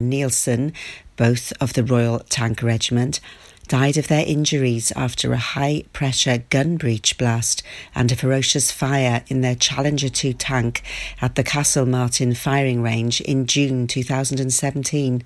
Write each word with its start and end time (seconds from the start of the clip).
Nielsen, 0.00 0.74
both 1.16 1.52
of 1.60 1.72
the 1.72 1.82
Royal 1.82 2.20
Tank 2.20 2.62
Regiment, 2.62 3.18
died 3.66 3.96
of 3.96 4.06
their 4.06 4.24
injuries 4.24 4.92
after 4.94 5.32
a 5.32 5.38
high 5.38 5.82
pressure 5.92 6.44
gun 6.50 6.76
breech 6.76 7.18
blast 7.18 7.64
and 7.96 8.12
a 8.12 8.14
ferocious 8.14 8.70
fire 8.70 9.24
in 9.26 9.40
their 9.40 9.56
Challenger 9.56 10.08
2 10.08 10.34
tank 10.34 10.84
at 11.20 11.34
the 11.34 11.42
Castlemartin 11.42 12.34
firing 12.36 12.80
range 12.80 13.20
in 13.22 13.44
June 13.46 13.88
2017. 13.88 15.24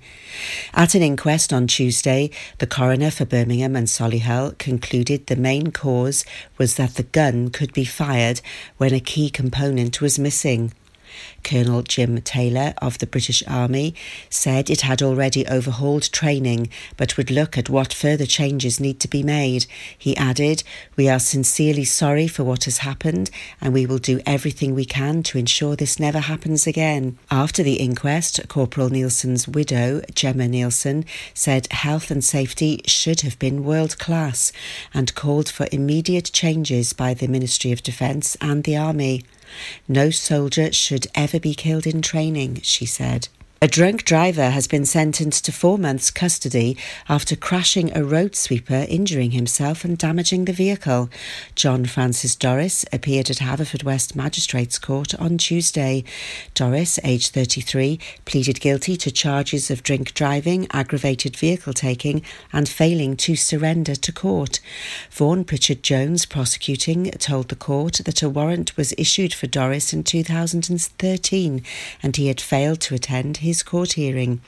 At 0.73 0.95
an 0.95 1.03
inquest 1.03 1.53
on 1.53 1.67
Tuesday, 1.67 2.31
the 2.57 2.65
coroner 2.65 3.11
for 3.11 3.25
Birmingham 3.25 3.75
and 3.75 3.85
Solihull 3.85 4.57
concluded 4.57 5.27
the 5.27 5.35
main 5.35 5.69
cause 5.69 6.25
was 6.57 6.77
that 6.77 6.95
the 6.95 7.03
gun 7.03 7.49
could 7.51 7.73
be 7.73 7.85
fired 7.85 8.41
when 8.77 8.91
a 8.91 8.99
key 8.99 9.29
component 9.29 10.01
was 10.01 10.17
missing. 10.17 10.73
Colonel 11.43 11.83
Jim 11.83 12.21
Taylor 12.21 12.73
of 12.81 12.97
the 12.99 13.07
British 13.07 13.43
Army 13.47 13.95
said 14.29 14.69
it 14.69 14.81
had 14.81 15.01
already 15.01 15.45
overhauled 15.47 16.11
training 16.11 16.69
but 16.97 17.17
would 17.17 17.31
look 17.31 17.57
at 17.57 17.69
what 17.69 17.93
further 17.93 18.25
changes 18.25 18.79
need 18.79 18.99
to 18.99 19.07
be 19.07 19.23
made. 19.23 19.65
He 19.97 20.15
added, 20.17 20.63
We 20.95 21.09
are 21.09 21.19
sincerely 21.19 21.85
sorry 21.85 22.27
for 22.27 22.43
what 22.43 22.65
has 22.65 22.79
happened 22.79 23.29
and 23.61 23.73
we 23.73 23.85
will 23.85 23.97
do 23.97 24.21
everything 24.25 24.73
we 24.73 24.85
can 24.85 25.23
to 25.23 25.37
ensure 25.37 25.75
this 25.75 25.99
never 25.99 26.19
happens 26.19 26.67
again. 26.67 27.17
After 27.29 27.63
the 27.63 27.75
inquest, 27.75 28.47
Corporal 28.47 28.89
Nielsen's 28.89 29.47
widow, 29.47 30.01
Gemma 30.13 30.47
Nielsen, 30.47 31.05
said 31.33 31.71
health 31.71 32.11
and 32.11 32.23
safety 32.23 32.81
should 32.85 33.21
have 33.21 33.39
been 33.39 33.63
world 33.63 33.97
class 33.99 34.51
and 34.93 35.13
called 35.15 35.49
for 35.49 35.67
immediate 35.71 36.31
changes 36.33 36.93
by 36.93 37.13
the 37.13 37.27
Ministry 37.27 37.71
of 37.71 37.83
Defence 37.83 38.35
and 38.41 38.63
the 38.63 38.77
Army. 38.77 39.23
No 39.87 40.09
soldier 40.09 40.71
should 40.71 41.07
ever 41.15 41.39
be 41.39 41.53
killed 41.53 41.85
in 41.85 42.01
training, 42.01 42.59
she 42.63 42.85
said. 42.85 43.27
A 43.63 43.67
drunk 43.67 44.03
driver 44.03 44.49
has 44.49 44.67
been 44.67 44.83
sentenced 44.83 45.45
to 45.45 45.53
four 45.53 45.77
months' 45.77 46.11
custody 46.11 46.75
after 47.07 47.33
crashing 47.33 47.95
a 47.95 48.03
road 48.03 48.35
sweeper, 48.35 48.85
injuring 48.89 49.31
himself 49.31 49.85
and 49.85 49.97
damaging 49.97 50.43
the 50.43 50.51
vehicle. 50.51 51.09
John 51.55 51.85
Francis 51.85 52.35
Doris 52.35 52.83
appeared 52.91 53.29
at 53.29 53.37
Haverfordwest 53.37 54.17
Magistrates 54.17 54.77
Court 54.77 55.15
on 55.15 55.37
Tuesday. 55.37 56.03
Doris, 56.53 56.99
aged 57.05 57.33
33, 57.33 58.01
pleaded 58.25 58.59
guilty 58.59 58.97
to 58.97 59.09
charges 59.09 59.71
of 59.71 59.81
drink 59.81 60.13
driving, 60.13 60.67
aggravated 60.71 61.37
vehicle 61.37 61.71
taking, 61.71 62.21
and 62.51 62.67
failing 62.67 63.15
to 63.15 63.37
surrender 63.37 63.95
to 63.95 64.11
court. 64.11 64.59
Vaughan 65.09 65.45
Pritchard 65.45 65.83
Jones, 65.83 66.25
prosecuting, 66.25 67.11
told 67.11 67.47
the 67.47 67.55
court 67.55 68.01
that 68.03 68.21
a 68.21 68.29
warrant 68.29 68.75
was 68.75 68.93
issued 68.97 69.33
for 69.33 69.47
Doris 69.47 69.93
in 69.93 70.03
2013 70.03 71.63
and 72.01 72.15
he 72.17 72.27
had 72.27 72.41
failed 72.41 72.81
to 72.81 72.95
attend 72.95 73.37
his 73.37 73.52
his 73.53 73.61
court 73.61 73.91
hearing. 73.91 74.41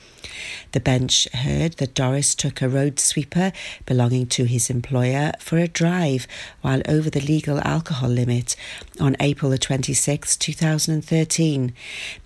The 0.72 0.80
bench 0.80 1.28
heard 1.32 1.74
that 1.74 1.94
Doris 1.94 2.34
took 2.34 2.60
a 2.60 2.68
road 2.68 2.98
sweeper 2.98 3.52
belonging 3.86 4.26
to 4.34 4.46
his 4.46 4.68
employer 4.68 5.30
for 5.38 5.58
a 5.58 5.68
drive 5.68 6.26
while 6.60 6.82
over 6.88 7.08
the 7.08 7.20
legal 7.20 7.60
alcohol 7.60 8.08
limit 8.08 8.56
on 8.98 9.14
April 9.20 9.52
the 9.52 9.58
26th, 9.58 10.36
2013. 10.40 11.72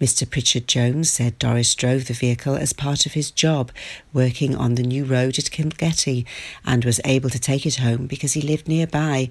Mr. 0.01 0.31
Pritchard 0.31 0.67
Jones 0.67 1.11
said 1.11 1.39
Doris 1.39 1.75
drove 1.75 2.07
the 2.07 2.15
vehicle 2.15 2.55
as 2.55 2.73
part 2.73 3.05
of 3.05 3.13
his 3.13 3.31
job 3.31 3.71
working 4.15 4.57
on 4.57 4.77
the 4.77 4.83
new 4.83 5.05
road 5.05 5.39
at 5.39 5.51
Kilgetty 5.51 6.25
and 6.65 6.83
was 6.87 6.99
able 7.05 7.29
to 7.29 7.39
take 7.39 7.67
it 7.67 7.77
home 7.77 8.07
because 8.07 8.33
he 8.33 8.41
lived 8.41 8.69
nearby. 8.69 9.29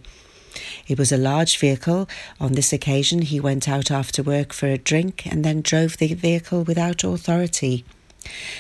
It 0.88 0.98
was 0.98 1.12
a 1.12 1.18
large 1.18 1.58
vehicle. 1.58 2.10
On 2.40 2.54
this 2.54 2.74
occasion, 2.74 3.22
he 3.22 3.40
went 3.40 3.68
out 3.68 3.92
after 3.92 4.24
work 4.24 4.54
for 4.54 4.68
a 4.68 4.78
drink 4.78 5.26
and 5.26 5.46
then 5.46 5.62
drove 5.62 5.98
the 5.98 6.14
vehicle 6.14 6.64
without 6.64 7.04
authority. 7.04 7.86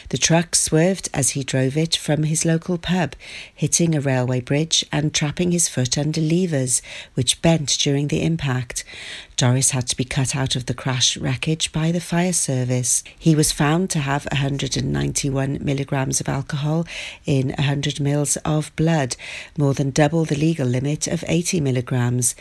The 0.09 0.17
truck 0.17 0.55
swerved 0.55 1.09
as 1.13 1.31
he 1.31 1.43
drove 1.43 1.77
it 1.77 1.95
from 1.95 2.23
his 2.23 2.45
local 2.45 2.77
pub, 2.77 3.15
hitting 3.53 3.95
a 3.95 4.01
railway 4.01 4.41
bridge 4.41 4.85
and 4.91 5.13
trapping 5.13 5.51
his 5.51 5.69
foot 5.69 5.97
under 5.97 6.21
levers, 6.21 6.81
which 7.13 7.41
bent 7.41 7.77
during 7.79 8.07
the 8.07 8.23
impact. 8.23 8.83
Doris 9.39 9.71
had 9.71 9.87
to 9.87 9.95
be 9.95 10.03
cut 10.03 10.35
out 10.35 10.57
of 10.57 10.65
the 10.65 10.73
crash 10.73 11.15
wreckage 11.15 11.71
by 11.71 11.93
the 11.93 12.01
fire 12.01 12.33
service. 12.33 13.03
He 13.17 13.35
was 13.35 13.53
found 13.53 13.89
to 13.91 13.99
have 13.99 14.27
191 14.33 15.59
milligrams 15.61 16.19
of 16.19 16.27
alcohol 16.27 16.85
in 17.25 17.49
100 17.57 18.01
mils 18.01 18.35
of 18.43 18.75
blood, 18.75 19.15
more 19.57 19.73
than 19.73 19.91
double 19.91 20.25
the 20.25 20.35
legal 20.35 20.67
limit 20.67 21.07
of 21.07 21.23
80 21.27 21.61
milligrams. 21.61 22.35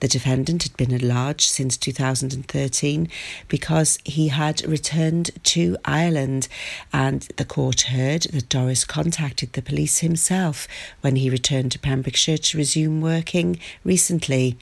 The 0.00 0.08
defendant 0.08 0.62
had 0.62 0.76
been 0.76 0.92
at 0.92 1.02
large 1.02 1.46
since 1.46 1.76
2013 1.76 3.08
because 3.48 3.98
he 4.04 4.28
had 4.28 4.64
returned 4.66 5.30
to 5.44 5.76
Ireland, 5.84 6.46
and 6.92 7.22
the 7.36 7.44
court 7.44 7.80
heard 7.82 8.22
that 8.22 8.48
Doris 8.48 8.84
contacted 8.84 9.52
the 9.52 9.62
police 9.62 9.98
himself 9.98 10.68
when 11.00 11.16
he 11.16 11.28
returned 11.28 11.72
to 11.72 11.78
Pembrokeshire 11.78 12.38
to 12.38 12.58
resume 12.58 13.00
working 13.00 13.58
recently. 13.82 14.56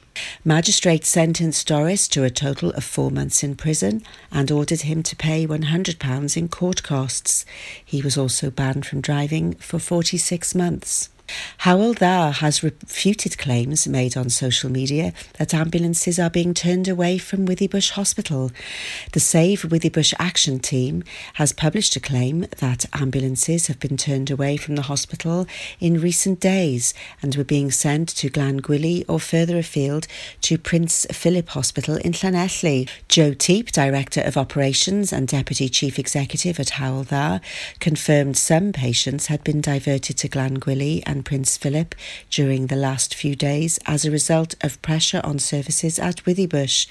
Magistrates 0.44 1.08
sentenced 1.08 1.66
Doris 1.66 2.08
to 2.08 2.24
a 2.24 2.30
total 2.30 2.70
of 2.70 2.84
four 2.84 3.10
months 3.10 3.42
in 3.42 3.56
prison 3.56 4.02
and 4.32 4.50
ordered 4.50 4.82
him 4.82 5.02
to 5.02 5.16
pay 5.16 5.46
£100 5.46 6.36
in 6.36 6.48
court 6.48 6.82
costs. 6.82 7.44
He 7.84 8.00
was 8.00 8.16
also 8.16 8.50
banned 8.50 8.86
from 8.86 9.02
driving 9.02 9.54
for 9.54 9.78
46 9.78 10.54
months. 10.54 11.10
Hywel 11.60 11.94
Dda 11.94 12.34
has 12.34 12.62
refuted 12.62 13.38
claims 13.38 13.88
made 13.88 14.16
on 14.16 14.30
social 14.30 14.70
media 14.70 15.12
that 15.38 15.54
ambulances 15.54 16.18
are 16.18 16.30
being 16.30 16.54
turned 16.54 16.88
away 16.88 17.18
from 17.18 17.46
Withybush 17.46 17.90
Hospital. 17.90 18.50
The 19.12 19.20
Save 19.20 19.62
Withybush 19.62 20.14
Action 20.18 20.58
Team 20.58 21.02
has 21.34 21.52
published 21.52 21.96
a 21.96 22.00
claim 22.00 22.46
that 22.58 22.84
ambulances 22.92 23.66
have 23.66 23.80
been 23.80 23.96
turned 23.96 24.30
away 24.30 24.56
from 24.56 24.76
the 24.76 24.82
hospital 24.82 25.46
in 25.80 26.00
recent 26.00 26.40
days 26.40 26.94
and 27.22 27.34
were 27.34 27.44
being 27.44 27.70
sent 27.70 28.08
to 28.10 28.30
Glangwili 28.30 29.04
or 29.08 29.18
further 29.18 29.58
afield 29.58 30.06
to 30.42 30.58
Prince 30.58 31.06
Philip 31.10 31.48
Hospital 31.50 31.96
in 31.96 32.12
Llanelli. 32.12 32.88
Joe 33.08 33.32
Teape, 33.32 33.72
Director 33.72 34.20
of 34.20 34.36
Operations 34.36 35.12
and 35.12 35.26
Deputy 35.26 35.68
Chief 35.68 35.98
Executive 35.98 36.60
at 36.60 36.68
Hywel 36.68 37.06
Dda, 37.06 37.40
confirmed 37.80 38.36
some 38.36 38.72
patients 38.72 39.26
had 39.26 39.42
been 39.42 39.60
diverted 39.60 40.16
to 40.18 40.28
Glangwili 40.28 41.02
and 41.06 41.15
and 41.16 41.24
Prince 41.24 41.56
Philip 41.56 41.94
during 42.30 42.66
the 42.66 42.76
last 42.76 43.14
few 43.14 43.34
days 43.34 43.78
as 43.86 44.04
a 44.04 44.10
result 44.10 44.54
of 44.62 44.82
pressure 44.82 45.22
on 45.24 45.38
services 45.38 45.98
at 45.98 46.22
Withybush. 46.24 46.86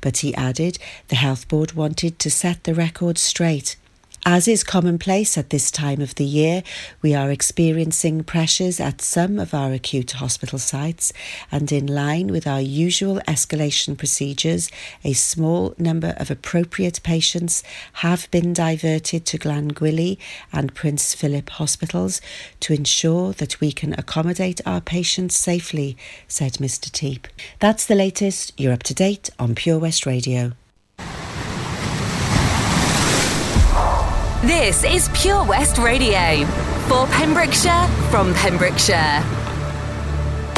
But 0.00 0.18
he 0.18 0.34
added 0.34 0.78
the 1.06 1.16
Health 1.16 1.46
Board 1.46 1.72
wanted 1.72 2.18
to 2.18 2.30
set 2.30 2.64
the 2.64 2.74
record 2.74 3.18
straight. 3.18 3.76
As 4.30 4.46
is 4.46 4.62
commonplace 4.62 5.38
at 5.38 5.48
this 5.48 5.70
time 5.70 6.02
of 6.02 6.16
the 6.16 6.24
year, 6.26 6.62
we 7.00 7.14
are 7.14 7.30
experiencing 7.30 8.24
pressures 8.24 8.78
at 8.78 9.00
some 9.00 9.38
of 9.38 9.54
our 9.54 9.72
acute 9.72 10.10
hospital 10.10 10.58
sites, 10.58 11.14
and 11.50 11.72
in 11.72 11.86
line 11.86 12.26
with 12.26 12.46
our 12.46 12.60
usual 12.60 13.20
escalation 13.20 13.96
procedures, 13.96 14.70
a 15.02 15.14
small 15.14 15.74
number 15.78 16.12
of 16.18 16.30
appropriate 16.30 17.02
patients 17.02 17.62
have 18.04 18.30
been 18.30 18.52
diverted 18.52 19.24
to 19.24 19.38
Glangwili 19.38 20.18
and 20.52 20.74
Prince 20.74 21.14
Philip 21.14 21.48
hospitals 21.48 22.20
to 22.60 22.74
ensure 22.74 23.32
that 23.32 23.58
we 23.62 23.72
can 23.72 23.94
accommodate 23.94 24.60
our 24.66 24.82
patients 24.82 25.36
safely, 25.36 25.96
said 26.28 26.58
Mr. 26.58 26.90
Teape. 26.90 27.28
That's 27.60 27.86
the 27.86 27.94
latest. 27.94 28.52
You're 28.60 28.74
up 28.74 28.82
to 28.82 28.94
date 28.94 29.30
on 29.38 29.54
Pure 29.54 29.78
West 29.78 30.04
Radio. 30.04 30.52
This 34.42 34.84
is 34.84 35.10
Pure 35.14 35.46
West 35.46 35.78
Radio 35.78 36.46
for 36.86 37.08
Pembrokeshire 37.08 37.88
from 38.08 38.32
Pembrokeshire. 38.34 39.24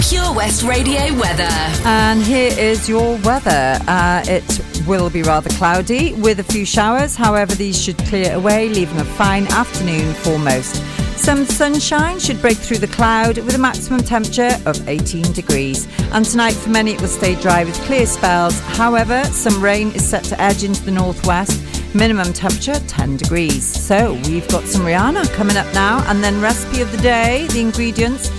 Pure 0.06 0.34
West 0.34 0.64
Radio 0.64 1.14
weather. 1.18 1.48
And 1.86 2.22
here 2.22 2.52
is 2.58 2.90
your 2.90 3.16
weather. 3.20 3.78
Uh, 3.88 4.22
it 4.26 4.86
will 4.86 5.08
be 5.08 5.22
rather 5.22 5.48
cloudy 5.54 6.12
with 6.12 6.40
a 6.40 6.44
few 6.44 6.66
showers. 6.66 7.16
However, 7.16 7.54
these 7.54 7.82
should 7.82 7.96
clear 8.00 8.34
away, 8.34 8.68
leaving 8.68 9.00
a 9.00 9.04
fine 9.04 9.46
afternoon 9.46 10.12
for 10.12 10.38
most. 10.38 10.76
Some 11.16 11.46
sunshine 11.46 12.18
should 12.18 12.42
break 12.42 12.58
through 12.58 12.78
the 12.78 12.86
cloud 12.86 13.38
with 13.38 13.54
a 13.54 13.58
maximum 13.58 14.02
temperature 14.02 14.60
of 14.66 14.86
18 14.88 15.32
degrees. 15.32 15.88
And 16.12 16.26
tonight, 16.26 16.52
for 16.52 16.68
many, 16.68 16.92
it 16.92 17.00
will 17.00 17.08
stay 17.08 17.34
dry 17.36 17.64
with 17.64 17.80
clear 17.84 18.04
spells. 18.04 18.60
However, 18.60 19.24
some 19.24 19.64
rain 19.64 19.90
is 19.92 20.06
set 20.06 20.24
to 20.24 20.38
edge 20.38 20.64
into 20.64 20.82
the 20.84 20.90
northwest 20.90 21.79
Minimum 21.92 22.32
temperature 22.32 22.78
10 22.86 23.16
degrees. 23.16 23.64
So 23.64 24.14
we've 24.26 24.46
got 24.48 24.64
some 24.64 24.82
Rihanna 24.82 25.32
coming 25.34 25.56
up 25.56 25.66
now, 25.74 26.04
and 26.08 26.22
then 26.22 26.40
recipe 26.40 26.82
of 26.82 26.92
the 26.92 26.98
day, 26.98 27.46
the 27.48 27.60
ingredients. 27.60 28.30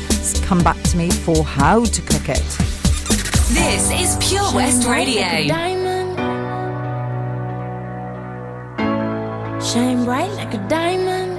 Come 0.45 0.63
back 0.63 0.81
to 0.83 0.98
me 0.98 1.09
for 1.09 1.44
how 1.44 1.83
to 1.83 2.01
cook 2.01 2.30
it. 2.30 2.44
This 3.53 3.92
is 3.92 4.18
Pure 4.25 4.53
West 4.53 4.88
Radio. 4.88 5.27
Shine 9.62 10.06
bright 10.06 10.31
like 10.31 10.54
a 10.54 10.68
diamond. 10.68 11.31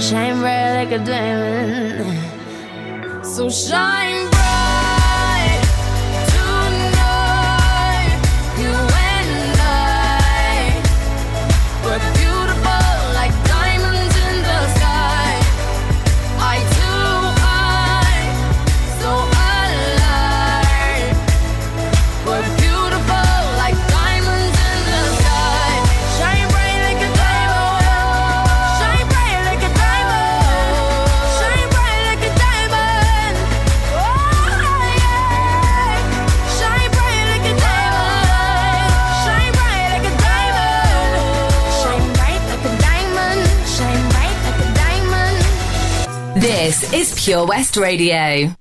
shine 0.00 0.40
bright 0.40 0.74
like 0.76 0.92
a 0.92 0.98
diamond. 0.98 2.16
So 3.26 3.50
shine. 3.50 4.09
is 46.92 47.24
Pure 47.24 47.46
West 47.46 47.76
Radio. 47.76 48.59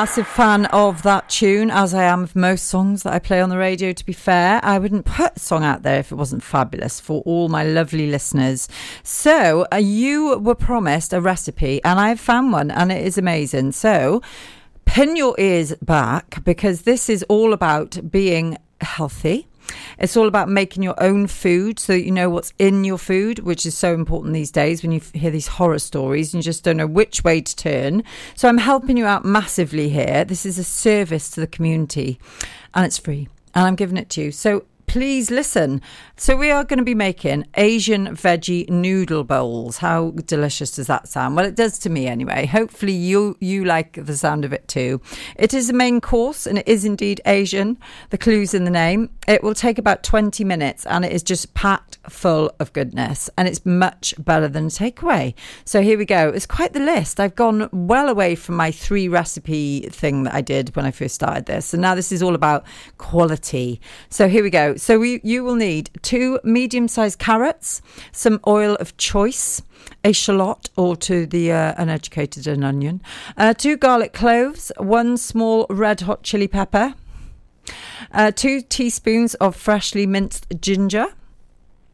Massive 0.00 0.26
fan 0.26 0.64
of 0.72 1.02
that 1.02 1.28
tune, 1.28 1.70
as 1.70 1.92
I 1.92 2.04
am 2.04 2.22
of 2.22 2.34
most 2.34 2.68
songs 2.68 3.02
that 3.02 3.12
I 3.12 3.18
play 3.18 3.42
on 3.42 3.50
the 3.50 3.58
radio. 3.58 3.92
To 3.92 4.06
be 4.06 4.14
fair, 4.14 4.58
I 4.62 4.78
wouldn't 4.78 5.04
put 5.04 5.36
a 5.36 5.38
song 5.38 5.62
out 5.62 5.82
there 5.82 5.98
if 5.98 6.10
it 6.10 6.14
wasn't 6.14 6.42
fabulous 6.42 6.98
for 6.98 7.20
all 7.26 7.50
my 7.50 7.64
lovely 7.64 8.06
listeners. 8.06 8.66
So, 9.02 9.66
uh, 9.70 9.76
you 9.76 10.38
were 10.38 10.54
promised 10.54 11.12
a 11.12 11.20
recipe, 11.20 11.84
and 11.84 12.00
I've 12.00 12.18
found 12.18 12.50
one, 12.50 12.70
and 12.70 12.90
it 12.90 13.04
is 13.04 13.18
amazing. 13.18 13.72
So, 13.72 14.22
pin 14.86 15.16
your 15.16 15.34
ears 15.38 15.74
back 15.82 16.42
because 16.44 16.82
this 16.82 17.10
is 17.10 17.22
all 17.24 17.52
about 17.52 18.10
being 18.10 18.56
healthy. 18.80 19.49
It's 19.98 20.16
all 20.16 20.28
about 20.28 20.48
making 20.48 20.82
your 20.82 21.00
own 21.02 21.26
food 21.26 21.78
so 21.78 21.92
that 21.92 22.04
you 22.04 22.10
know 22.10 22.30
what's 22.30 22.52
in 22.58 22.84
your 22.84 22.98
food, 22.98 23.40
which 23.40 23.66
is 23.66 23.76
so 23.76 23.94
important 23.94 24.34
these 24.34 24.50
days 24.50 24.82
when 24.82 24.92
you 24.92 25.00
hear 25.12 25.30
these 25.30 25.46
horror 25.46 25.78
stories 25.78 26.32
and 26.32 26.42
you 26.42 26.44
just 26.44 26.64
don't 26.64 26.76
know 26.76 26.86
which 26.86 27.24
way 27.24 27.40
to 27.40 27.56
turn. 27.56 28.02
So 28.34 28.48
I'm 28.48 28.58
helping 28.58 28.96
you 28.96 29.06
out 29.06 29.24
massively 29.24 29.88
here. 29.88 30.24
This 30.24 30.46
is 30.46 30.58
a 30.58 30.64
service 30.64 31.30
to 31.30 31.40
the 31.40 31.46
community 31.46 32.18
and 32.74 32.84
it's 32.86 32.98
free 32.98 33.28
and 33.54 33.66
I'm 33.66 33.76
giving 33.76 33.96
it 33.96 34.10
to 34.10 34.22
you. 34.22 34.32
So 34.32 34.64
please 34.90 35.30
listen. 35.30 35.80
So 36.16 36.36
we 36.36 36.50
are 36.50 36.64
going 36.64 36.80
to 36.80 36.84
be 36.84 36.96
making 36.96 37.46
Asian 37.54 38.08
veggie 38.08 38.68
noodle 38.68 39.22
bowls. 39.22 39.78
How 39.78 40.10
delicious 40.10 40.72
does 40.72 40.88
that 40.88 41.06
sound? 41.06 41.36
Well, 41.36 41.46
it 41.46 41.54
does 41.54 41.78
to 41.78 41.90
me 41.90 42.08
anyway. 42.08 42.44
Hopefully 42.46 42.92
you 42.92 43.36
you 43.38 43.64
like 43.64 44.04
the 44.04 44.16
sound 44.16 44.44
of 44.44 44.52
it 44.52 44.66
too. 44.66 45.00
It 45.36 45.54
is 45.54 45.70
a 45.70 45.72
main 45.72 46.00
course 46.00 46.44
and 46.44 46.58
it 46.58 46.66
is 46.66 46.84
indeed 46.84 47.20
Asian. 47.24 47.78
The 48.10 48.18
clues 48.18 48.52
in 48.52 48.64
the 48.64 48.70
name. 48.70 49.10
It 49.28 49.44
will 49.44 49.54
take 49.54 49.78
about 49.78 50.02
20 50.02 50.42
minutes 50.42 50.84
and 50.86 51.04
it 51.04 51.12
is 51.12 51.22
just 51.22 51.54
packed 51.54 51.98
full 52.08 52.50
of 52.58 52.72
goodness 52.72 53.30
and 53.38 53.46
it's 53.46 53.64
much 53.64 54.12
better 54.18 54.48
than 54.48 54.66
takeaway. 54.66 55.34
So 55.64 55.82
here 55.82 55.96
we 55.96 56.04
go. 56.04 56.30
It's 56.30 56.46
quite 56.46 56.72
the 56.72 56.80
list. 56.80 57.20
I've 57.20 57.36
gone 57.36 57.68
well 57.72 58.08
away 58.08 58.34
from 58.34 58.56
my 58.56 58.72
three 58.72 59.06
recipe 59.06 59.82
thing 59.82 60.24
that 60.24 60.34
I 60.34 60.40
did 60.40 60.74
when 60.74 60.84
I 60.84 60.90
first 60.90 61.14
started 61.14 61.46
this. 61.46 61.72
And 61.72 61.80
now 61.80 61.94
this 61.94 62.10
is 62.10 62.24
all 62.24 62.34
about 62.34 62.64
quality. 62.98 63.80
So 64.08 64.28
here 64.28 64.42
we 64.42 64.50
go. 64.50 64.74
So 64.80 64.98
we, 64.98 65.20
you 65.22 65.44
will 65.44 65.56
need 65.56 65.90
two 66.00 66.40
medium 66.42 66.88
sized 66.88 67.18
carrots, 67.18 67.82
some 68.12 68.40
oil 68.46 68.76
of 68.76 68.96
choice, 68.96 69.60
a 70.02 70.12
shallot, 70.12 70.70
or 70.74 70.96
to 70.96 71.26
the 71.26 71.52
uh, 71.52 71.74
uneducated, 71.76 72.46
an 72.46 72.64
onion, 72.64 73.02
uh, 73.36 73.52
two 73.52 73.76
garlic 73.76 74.14
cloves, 74.14 74.72
one 74.78 75.18
small 75.18 75.66
red 75.68 76.00
hot 76.00 76.22
chili 76.22 76.48
pepper, 76.48 76.94
uh, 78.12 78.30
two 78.30 78.62
teaspoons 78.62 79.34
of 79.34 79.54
freshly 79.54 80.06
minced 80.06 80.46
ginger, 80.62 81.08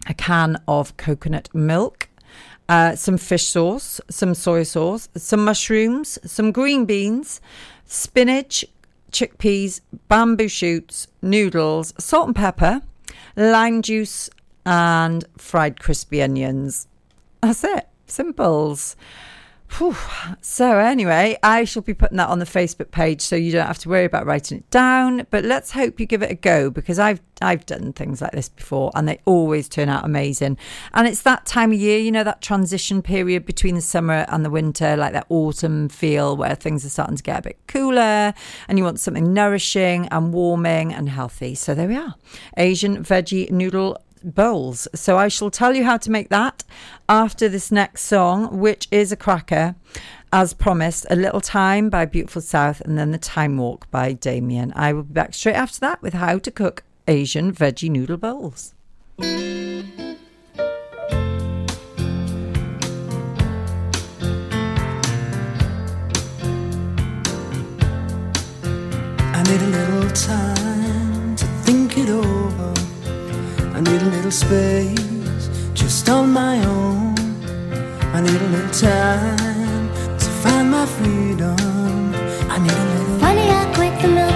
a 0.06 0.14
can 0.14 0.56
of 0.68 0.96
coconut 0.96 1.52
milk. 1.52 2.08
Uh, 2.68 2.94
some 2.94 3.16
fish 3.16 3.46
sauce, 3.46 4.00
some 4.10 4.34
soy 4.34 4.62
sauce, 4.62 5.08
some 5.16 5.44
mushrooms, 5.44 6.18
some 6.24 6.52
green 6.52 6.84
beans, 6.84 7.40
spinach, 7.84 8.64
chickpeas, 9.12 9.80
bamboo 10.08 10.48
shoots, 10.48 11.08
noodles, 11.22 11.92
salt 11.98 12.28
and 12.28 12.36
pepper, 12.36 12.82
lime 13.36 13.82
juice, 13.82 14.30
and 14.64 15.24
fried 15.38 15.80
crispy 15.80 16.22
onions. 16.22 16.88
That's 17.40 17.64
it. 17.64 17.88
Simples. 18.06 18.96
Whew. 19.72 19.96
So 20.40 20.78
anyway, 20.78 21.36
I 21.42 21.64
shall 21.64 21.82
be 21.82 21.92
putting 21.92 22.16
that 22.16 22.28
on 22.28 22.38
the 22.38 22.46
Facebook 22.46 22.90
page, 22.90 23.20
so 23.20 23.36
you 23.36 23.52
don't 23.52 23.66
have 23.66 23.78
to 23.80 23.88
worry 23.88 24.04
about 24.04 24.24
writing 24.24 24.58
it 24.58 24.70
down. 24.70 25.26
But 25.30 25.44
let's 25.44 25.72
hope 25.72 26.00
you 26.00 26.06
give 26.06 26.22
it 26.22 26.30
a 26.30 26.34
go 26.34 26.70
because 26.70 26.98
I've 26.98 27.20
I've 27.42 27.66
done 27.66 27.92
things 27.92 28.22
like 28.22 28.32
this 28.32 28.48
before, 28.48 28.90
and 28.94 29.06
they 29.06 29.20
always 29.26 29.68
turn 29.68 29.90
out 29.90 30.04
amazing. 30.04 30.56
And 30.94 31.06
it's 31.06 31.20
that 31.22 31.44
time 31.44 31.72
of 31.72 31.78
year, 31.78 31.98
you 31.98 32.10
know, 32.10 32.24
that 32.24 32.40
transition 32.40 33.02
period 33.02 33.44
between 33.44 33.74
the 33.74 33.82
summer 33.82 34.24
and 34.28 34.44
the 34.44 34.50
winter, 34.50 34.96
like 34.96 35.12
that 35.12 35.26
autumn 35.28 35.90
feel 35.90 36.36
where 36.36 36.54
things 36.54 36.86
are 36.86 36.88
starting 36.88 37.16
to 37.16 37.22
get 37.22 37.40
a 37.40 37.42
bit 37.42 37.58
cooler, 37.66 38.32
and 38.68 38.78
you 38.78 38.84
want 38.84 39.00
something 39.00 39.34
nourishing 39.34 40.08
and 40.08 40.32
warming 40.32 40.94
and 40.94 41.10
healthy. 41.10 41.54
So 41.54 41.74
there 41.74 41.88
we 41.88 41.96
are, 41.96 42.14
Asian 42.56 43.04
veggie 43.04 43.50
noodle 43.50 43.98
bowls. 44.22 44.88
So 44.94 45.16
I 45.16 45.28
shall 45.28 45.50
tell 45.50 45.74
you 45.74 45.84
how 45.84 45.96
to 45.98 46.10
make 46.10 46.28
that 46.28 46.64
after 47.08 47.48
this 47.48 47.70
next 47.70 48.02
song, 48.02 48.58
which 48.58 48.88
is 48.90 49.12
a 49.12 49.16
cracker. 49.16 49.74
As 50.32 50.52
promised, 50.52 51.06
A 51.08 51.16
Little 51.16 51.40
Time 51.40 51.88
by 51.88 52.04
Beautiful 52.04 52.42
South 52.42 52.80
and 52.80 52.98
then 52.98 53.12
The 53.12 53.18
Time 53.18 53.56
Warp 53.56 53.90
by 53.90 54.12
Damian. 54.12 54.72
I 54.74 54.92
will 54.92 55.04
be 55.04 55.14
back 55.14 55.34
straight 55.34 55.54
after 55.54 55.80
that 55.80 56.02
with 56.02 56.14
how 56.14 56.38
to 56.38 56.50
cook 56.50 56.82
Asian 57.08 57.52
veggie 57.52 57.90
noodle 57.90 58.16
bowls. 58.16 58.74
I 59.18 59.24
need 69.44 69.62
a 69.62 69.66
little 69.66 70.10
time 70.10 70.55
need 73.88 74.02
a 74.02 74.04
little 74.06 74.30
space 74.30 75.48
just 75.74 76.08
on 76.08 76.32
my 76.32 76.56
own. 76.64 77.14
I 78.14 78.20
need 78.20 78.40
a 78.40 78.48
little 78.54 78.70
time 78.70 79.88
to 80.18 80.28
find 80.42 80.70
my 80.70 80.86
freedom. 80.86 81.56
I 82.50 82.58
need 82.58 82.72
a 82.72 82.86
little. 82.92 83.18
Funny 83.20 83.46
how 83.46 83.74
quick 83.74 83.94
the 84.02 84.08
milk 84.08 84.35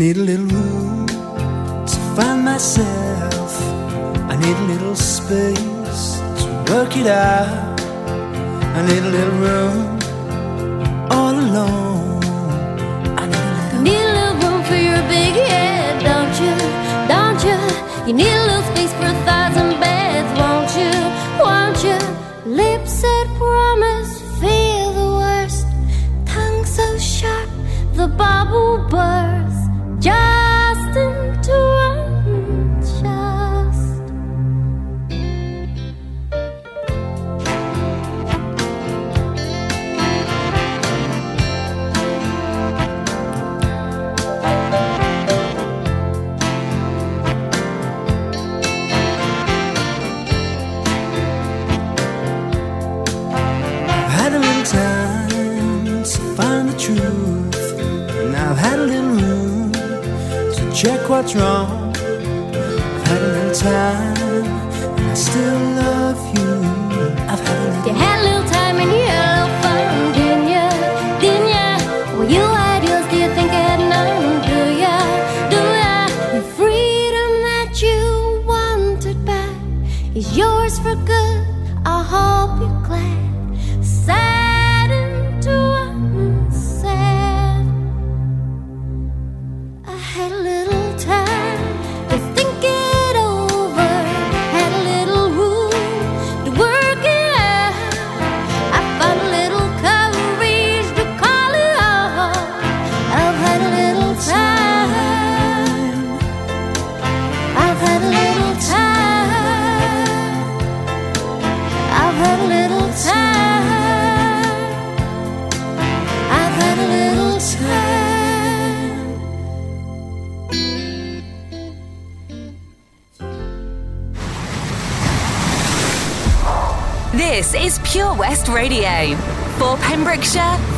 need 0.00 0.16
a 0.16 0.20
little 0.20 0.46
room 0.46 1.06
to 1.06 1.96
find 2.16 2.42
myself. 2.42 3.52
I 4.32 4.34
need 4.42 4.56
a 4.56 4.66
little 4.72 4.96
space 4.96 6.04
to 6.40 6.46
work 6.70 6.96
it 6.96 7.06
out. 7.06 7.78
I 8.78 8.80
need 8.88 9.02
a 9.02 9.10
little 9.16 9.38
room 9.44 9.98
all 11.10 11.34
alone. 11.46 12.24
I 13.20 13.26
need 13.26 13.44
a 13.44 13.54
little. 13.60 13.82
Need 13.88 14.04
a 14.08 14.12
little 14.18 14.36
room 14.42 14.60
for 14.64 14.80
your 14.88 15.02
big 15.16 15.34
head, 15.50 15.94
don't 16.10 16.36
you? 16.44 16.56
Don't 17.14 17.40
you? 17.48 17.58
You 18.06 18.14
need 18.20 18.34
a 18.40 18.44
little 18.48 18.66
space 18.72 18.92
for 18.94 19.04
a 19.04 19.18
thousand 19.28 19.70
beds, 19.84 20.30
won't 20.40 20.72
you? 20.80 20.94
Won't 21.44 21.78
you? 21.88 21.98
Lips 22.62 23.02
that 23.02 23.26
promise 23.36 24.12
feel 24.40 24.88
the 25.00 25.10
worst. 25.20 25.66
Tongue 26.24 26.64
so 26.64 26.86
sharp, 26.96 27.50
the 27.92 28.08
bubble 28.08 28.78
bursts. 28.88 29.49
What's 61.22 61.34
wrong. 61.34 61.79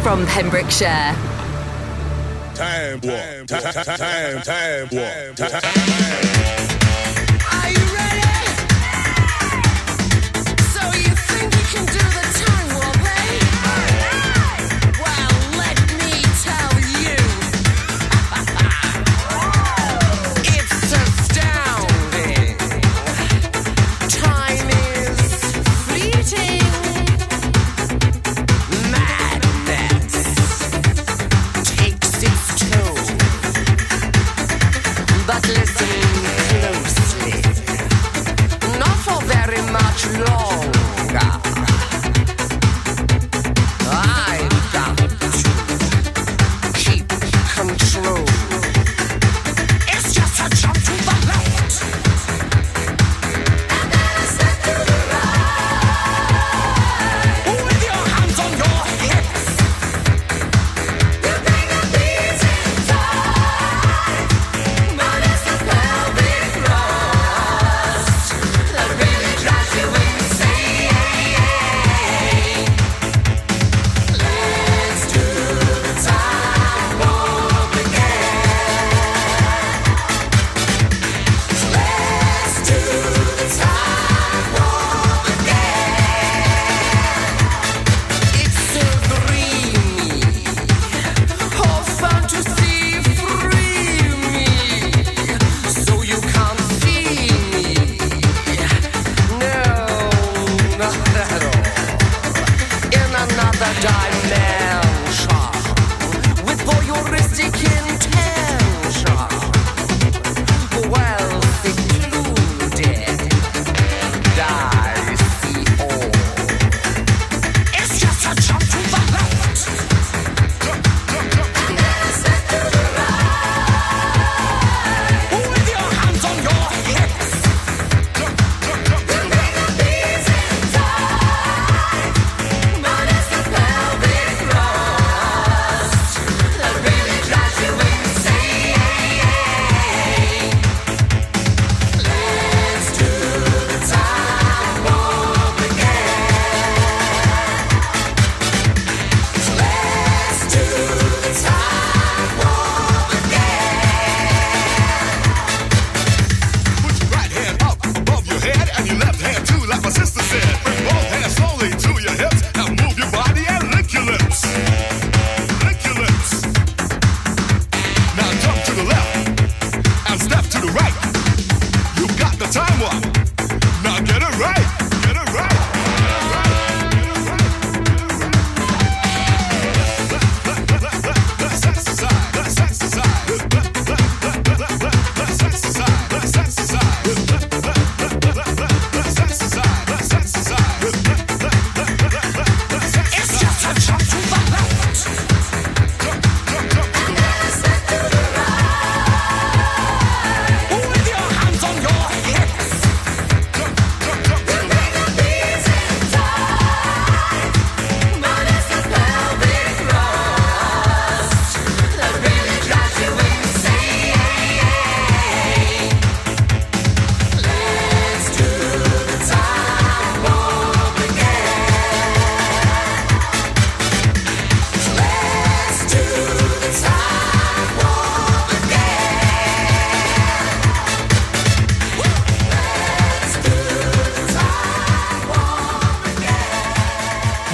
From 0.03 0.27
Pembrokeshire. 0.27 1.15
Time 2.55 3.01
warp. 3.03 3.47
Time, 3.47 3.63
time, 3.63 4.43
time 4.43 4.89
warp. 4.91 5.37
Time. 5.37 5.61
Are 5.63 6.32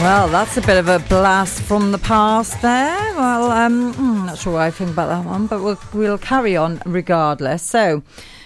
Well, 0.01 0.29
that's 0.29 0.57
a 0.57 0.61
bit 0.61 0.77
of 0.77 0.87
a 0.87 1.01
blast 1.09 1.61
from 1.61 1.91
the 1.91 1.99
past 1.99 2.63
there. 2.63 3.15
Well, 3.17 3.51
um, 3.51 3.93
mm, 3.95 4.27
not 4.27 4.39
sure 4.39 4.53
what 4.53 4.63
I 4.63 4.71
think 4.71 4.91
about 4.91 5.09
that 5.09 5.29
one, 5.29 5.49
but 5.49 5.61
we'll, 5.61 5.79
we'll 5.93 6.19
carry 6.19 6.57
on 6.57 6.81
regardless. 6.87 7.65
So, 7.65 8.05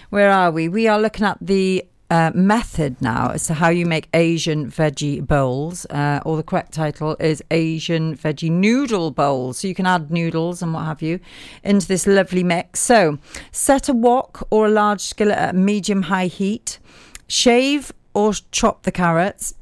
where 0.09 0.31
are 0.31 0.49
we? 0.49 0.67
We 0.67 0.87
are 0.87 0.99
looking 0.99 1.27
at 1.27 1.37
the 1.39 1.85
uh, 2.09 2.31
method 2.33 2.99
now 3.03 3.29
as 3.29 3.45
to 3.47 3.53
how 3.53 3.69
you 3.69 3.85
make 3.85 4.09
Asian 4.15 4.71
veggie 4.71 5.25
bowls, 5.25 5.85
uh, 5.91 6.21
or 6.25 6.37
the 6.37 6.43
correct 6.43 6.73
title 6.73 7.15
is 7.19 7.43
Asian 7.51 8.17
veggie 8.17 8.49
noodle 8.49 9.11
bowls. 9.11 9.59
So 9.59 9.67
you 9.67 9.75
can 9.75 9.85
add 9.85 10.09
noodles 10.09 10.63
and 10.63 10.73
what 10.73 10.85
have 10.85 11.03
you 11.03 11.19
into 11.63 11.87
this 11.87 12.07
lovely 12.07 12.43
mix. 12.43 12.79
So 12.79 13.19
set 13.51 13.87
a 13.87 13.93
wok 13.93 14.47
or 14.49 14.65
a 14.65 14.71
large 14.71 15.01
skillet 15.01 15.37
at 15.37 15.55
medium 15.55 16.03
high 16.03 16.27
heat. 16.27 16.79
Shave 17.27 17.91
or 18.15 18.33
chop 18.51 18.83
the 18.83 18.91
carrots. 18.91 19.53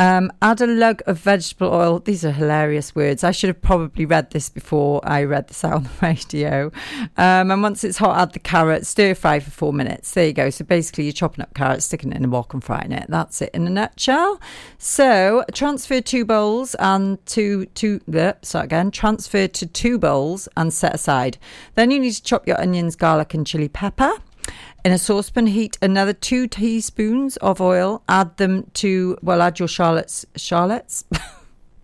Um, 0.00 0.32
add 0.40 0.62
a 0.62 0.66
lug 0.66 1.02
of 1.06 1.18
vegetable 1.18 1.74
oil. 1.74 1.98
These 1.98 2.24
are 2.24 2.30
hilarious 2.30 2.94
words. 2.94 3.22
I 3.22 3.32
should 3.32 3.48
have 3.48 3.60
probably 3.60 4.06
read 4.06 4.30
this 4.30 4.48
before 4.48 5.02
I 5.04 5.24
read 5.24 5.48
this 5.48 5.62
out 5.62 5.74
on 5.74 5.82
the 5.82 5.90
radio. 6.00 6.72
Um, 7.18 7.50
and 7.50 7.62
once 7.62 7.84
it's 7.84 7.98
hot, 7.98 8.18
add 8.18 8.32
the 8.32 8.38
carrots, 8.38 8.88
stir 8.88 9.14
fry 9.14 9.40
for 9.40 9.50
four 9.50 9.74
minutes. 9.74 10.10
There 10.12 10.24
you 10.24 10.32
go. 10.32 10.48
So 10.48 10.64
basically, 10.64 11.04
you're 11.04 11.12
chopping 11.12 11.42
up 11.42 11.52
carrots, 11.52 11.84
sticking 11.84 12.12
it 12.12 12.16
in 12.16 12.24
a 12.24 12.28
wok 12.28 12.54
and 12.54 12.64
frying 12.64 12.92
it. 12.92 13.10
That's 13.10 13.42
it 13.42 13.50
in 13.52 13.66
a 13.66 13.70
nutshell. 13.70 14.40
So 14.78 15.44
transfer 15.52 16.00
two 16.00 16.24
bowls 16.24 16.74
and 16.76 17.24
two, 17.26 17.66
two, 17.74 18.00
uh, 18.16 18.32
start 18.40 18.64
again. 18.64 18.90
Transfer 18.90 19.48
to 19.48 19.66
two 19.66 19.98
bowls 19.98 20.48
and 20.56 20.72
set 20.72 20.94
aside. 20.94 21.36
Then 21.74 21.90
you 21.90 22.00
need 22.00 22.12
to 22.12 22.22
chop 22.22 22.46
your 22.46 22.58
onions, 22.58 22.96
garlic, 22.96 23.34
and 23.34 23.46
chili 23.46 23.68
pepper. 23.68 24.12
In 24.82 24.92
a 24.92 24.98
saucepan, 24.98 25.48
heat 25.48 25.76
another 25.82 26.14
two 26.14 26.46
teaspoons 26.46 27.36
of 27.38 27.60
oil. 27.60 28.02
Add 28.08 28.38
them 28.38 28.70
to, 28.74 29.18
well, 29.20 29.42
add 29.42 29.58
your 29.58 29.68
shallots. 29.68 30.24
Shallots? 30.36 31.04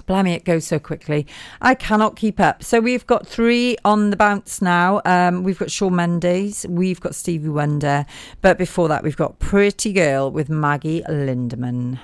Blimey, 0.08 0.34
it 0.34 0.46
goes 0.46 0.66
so 0.66 0.78
quickly. 0.78 1.26
I 1.62 1.74
cannot 1.74 2.16
keep 2.16 2.40
up. 2.40 2.64
So 2.64 2.80
we've 2.80 3.08
got 3.08 3.26
three 3.26 3.76
on 3.84 4.12
the 4.12 4.16
bounce 4.16 4.62
now. 4.62 5.02
Um, 5.06 5.44
we've 5.44 5.58
got 5.58 5.72
Shawn 5.72 5.96
Mendes, 5.96 6.66
we've 6.70 7.00
got 7.00 7.16
Stevie 7.16 7.50
Wonder, 7.50 8.06
but 8.42 8.58
before 8.58 8.88
that, 8.90 9.04
we've 9.04 9.18
got 9.18 9.40
Pretty 9.40 9.94
Girl 9.94 10.30
with 10.30 10.50
Maggie 10.50 11.02
Lindemann. 11.10 12.00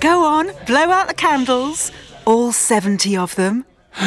Go 0.00 0.24
on, 0.24 0.52
blow 0.66 0.90
out 0.90 1.08
the 1.08 1.14
candles, 1.14 1.90
all 2.24 2.52
70 2.52 3.16
of 3.16 3.34
them. 3.34 3.64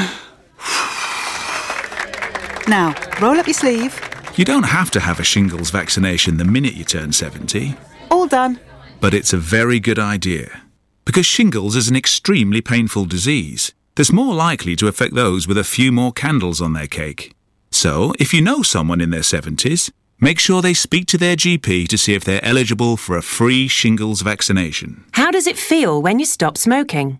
now, 2.68 2.96
roll 3.22 3.40
up 3.40 3.48
your 3.48 3.54
sleeve. 3.54 4.00
You 4.36 4.46
don't 4.46 4.64
have 4.64 4.92
to 4.92 5.00
have 5.00 5.20
a 5.20 5.24
shingles 5.24 5.70
vaccination 5.70 6.38
the 6.38 6.46
minute 6.46 6.74
you 6.74 6.84
turn 6.84 7.14
70, 7.14 7.76
All 8.12 8.28
done. 8.28 8.60
but 9.00 9.14
it's 9.14 9.34
a 9.34 9.38
very 9.38 9.80
good 9.80 10.00
idea. 10.00 10.64
Because 11.06 11.26
shingles 11.26 11.76
is 11.76 11.88
an 11.90 11.96
extremely 11.96 12.62
painful 12.62 13.06
disease 13.06 13.74
that's 13.96 14.12
more 14.12 14.34
likely 14.34 14.76
to 14.78 14.88
affect 14.88 15.14
those 15.14 15.48
with 15.48 15.58
a 15.58 15.64
few 15.64 15.92
more 15.92 16.12
candles 16.12 16.62
on 16.62 16.74
their 16.74 16.88
cake. 16.88 17.34
So, 17.72 18.14
if 18.20 18.34
you 18.34 18.42
know 18.42 18.62
someone 18.62 19.00
in 19.02 19.10
their 19.12 19.22
70s, 19.22 19.92
make 20.20 20.40
sure 20.40 20.62
they 20.62 20.74
speak 20.74 21.06
to 21.08 21.18
their 21.18 21.36
GP 21.36 21.88
to 21.90 21.98
see 21.98 22.14
if 22.14 22.24
they're 22.26 22.44
eligible 22.44 22.98
for 22.98 23.18
a 23.18 23.22
free 23.22 23.68
shingles 23.68 24.22
vaccination. 24.22 25.06
How 25.14 25.32
does 25.32 25.48
it 25.48 25.58
feel 25.58 26.02
when 26.02 26.20
you 26.20 26.26
stop 26.26 26.58
smoking? 26.58 27.20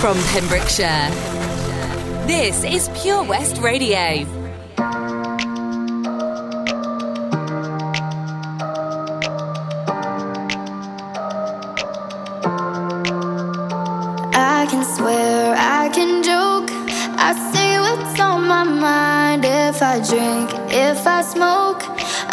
from 0.00 0.16
Pembrokeshire. 0.32 1.10
This 2.26 2.64
is 2.64 2.88
Pure 3.02 3.24
West 3.24 3.58
Radio. 3.58 4.24
I 14.32 14.66
can 14.70 14.84
swear, 14.96 15.54
I 15.58 15.90
can 15.92 16.22
joke. 16.22 16.70
I 17.18 17.34
say 17.52 17.78
what's 17.78 18.18
on 18.18 18.48
my 18.48 18.64
mind. 18.64 19.44
If 19.44 19.82
I 19.82 19.96
drink, 19.98 20.50
if 20.72 21.06
I 21.06 21.20
smoke, 21.20 21.82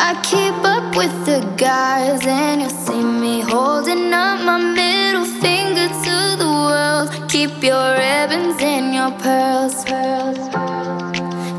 I 0.08 0.16
keep 0.24 0.56
up 0.64 0.96
with 0.96 1.26
the 1.26 1.42
guys, 1.58 2.26
and 2.26 2.62
you'll 2.62 2.70
see 2.70 3.04
me 3.04 3.42
holding 3.42 4.14
up 4.14 4.40
my 4.46 4.58
middle 4.58 5.26
finger. 5.26 5.67
Keep 7.30 7.62
your 7.62 7.92
ribbons 7.92 8.56
and 8.62 8.94
your 8.94 9.12
pearls. 9.20 9.84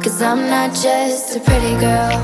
Cause 0.03 0.23
I'm 0.23 0.49
not 0.49 0.75
just 0.75 1.37
a 1.37 1.41
pretty 1.41 1.79
girl. 1.79 2.17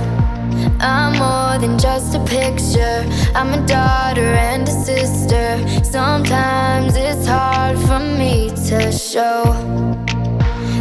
I'm 0.81 1.19
more 1.19 1.59
than 1.59 1.79
just 1.79 2.15
a 2.15 2.25
picture. 2.25 3.05
I'm 3.35 3.53
a 3.53 3.67
daughter 3.67 4.33
and 4.33 4.67
a 4.67 4.71
sister. 4.71 5.63
Sometimes 5.85 6.97
it's 6.97 7.27
hard 7.27 7.79
for 7.81 7.99
me 7.99 8.49
to 8.69 8.91
show 8.91 9.45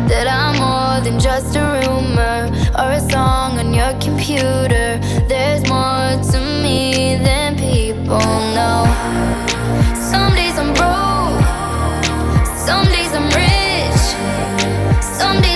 that 0.07 0.27
I'm 0.27 0.55
more 0.57 1.03
than 1.03 1.19
just 1.19 1.57
a 1.57 1.65
rumor 1.85 2.47
or 2.79 2.91
a 2.91 3.01
song 3.09 3.59
on 3.59 3.73
your 3.73 3.91
computer. 3.99 4.99
There's 5.27 5.67
more 5.67 6.15
to 6.31 6.39
me 6.63 7.17
than 7.17 7.57
people 7.57 8.19
know. 8.55 9.52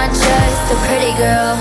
not 0.00 0.14
just 0.14 0.72
a 0.72 0.76
pretty 0.86 1.12
girl. 1.18 1.56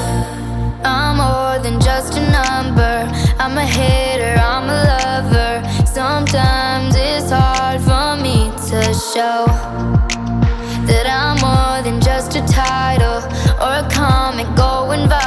I'm 0.86 1.18
more 1.18 1.60
than 1.62 1.78
just 1.82 2.14
a 2.14 2.24
number. 2.40 2.96
I'm 3.38 3.58
a 3.58 3.66
hater, 3.66 4.36
I'm 4.40 4.66
a 4.78 4.80
lover. 4.92 5.54
Sometimes 5.86 6.96
it's 6.96 7.32
hard 7.32 7.82
for 7.82 8.10
me 8.26 8.38
to 8.70 8.80
show 9.12 9.44
that 10.90 11.06
I'm 11.20 11.36
more 11.48 11.80
than 11.84 12.00
just 12.00 12.38
a 12.38 12.44
title 12.48 13.20
or 13.64 13.74
a 13.84 13.88
comic 13.92 14.48
going 14.56 15.04
viral. 15.10 15.19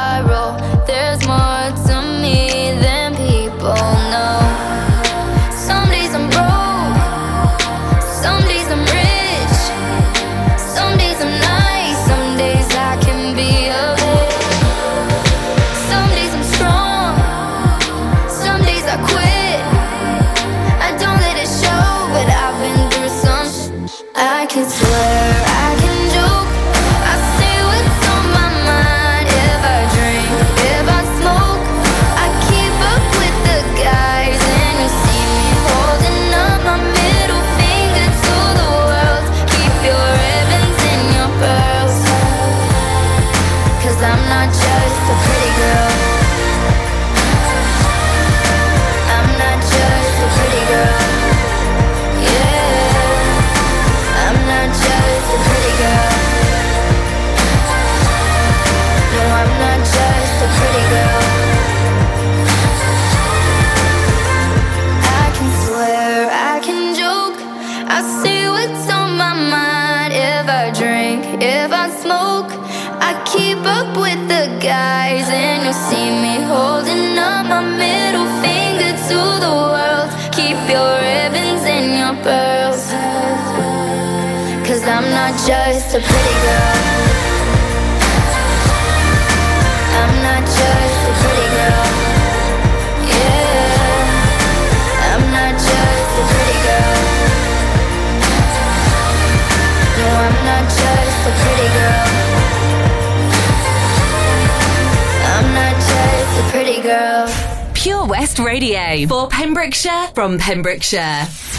West 108.13 108.37
Radio 108.39 109.09
for 109.09 109.27
Pembrokeshire 109.27 110.09
from 110.15 110.39
Pembrokeshire. 110.39 111.25
For 111.25 111.57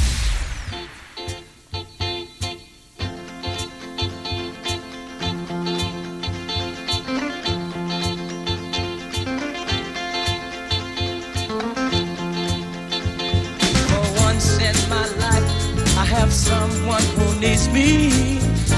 once 14.21 14.59
in 14.59 14.75
my 14.91 15.07
life, 15.17 15.97
I 15.97 16.05
have 16.05 16.31
someone 16.31 17.01
who 17.01 17.39
needs 17.39 17.67
me, 17.69 18.11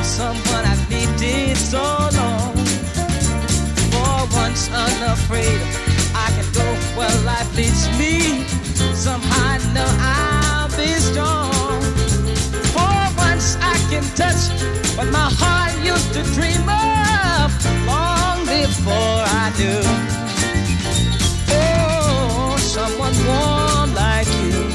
someone 0.02 0.64
I've 0.64 0.90
needed 0.90 1.58
so 1.58 1.84
long. 1.84 2.56
For 3.92 4.28
once 4.40 4.70
unafraid, 4.72 5.85
I 9.08 9.60
I'll 10.00 10.68
be 10.70 10.88
strong. 10.98 11.82
For 12.74 12.98
once 13.18 13.56
I 13.62 13.78
can 13.92 14.04
touch 14.18 14.50
what 14.98 15.08
my 15.12 15.30
heart 15.30 15.74
used 15.86 16.12
to 16.14 16.24
dream 16.34 16.66
of 16.66 17.54
long 17.86 18.40
before 18.46 19.22
I 19.44 19.54
knew. 19.60 19.82
Oh, 21.54 22.56
someone 22.58 23.14
warm 23.30 23.94
like 23.94 24.28
you 24.42 24.74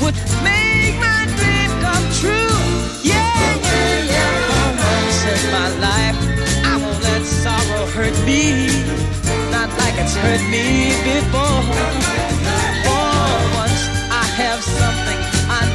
would 0.00 0.16
make 0.42 0.96
my 0.96 1.28
dream 1.36 1.70
come 1.84 2.06
true. 2.16 2.56
Yeah, 3.04 3.36
yeah, 3.68 4.12
yeah. 4.14 4.34
For 4.48 4.68
once 4.88 5.20
in 5.34 5.42
my 5.52 5.68
life, 5.86 6.18
I 6.64 6.74
won't 6.80 7.02
let 7.02 7.22
sorrow 7.26 7.84
hurt 7.92 8.16
me, 8.24 8.66
not 9.52 9.68
like 9.76 9.94
it's 10.00 10.16
hurt 10.16 10.42
me 10.48 10.96
before. 11.04 12.07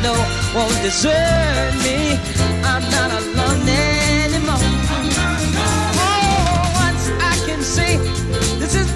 Know 0.03 0.19
won't 0.53 0.75
desert 0.83 1.73
me. 1.85 2.19
I'm 2.71 2.83
not 2.91 3.09
alone 3.19 3.67
anymore. 4.25 4.59
Oh, 5.55 5.97
For 5.97 6.17
once, 6.83 7.05
I 7.31 7.35
can 7.47 7.61
say, 7.61 7.97
this 8.59 8.75
is 8.75 8.92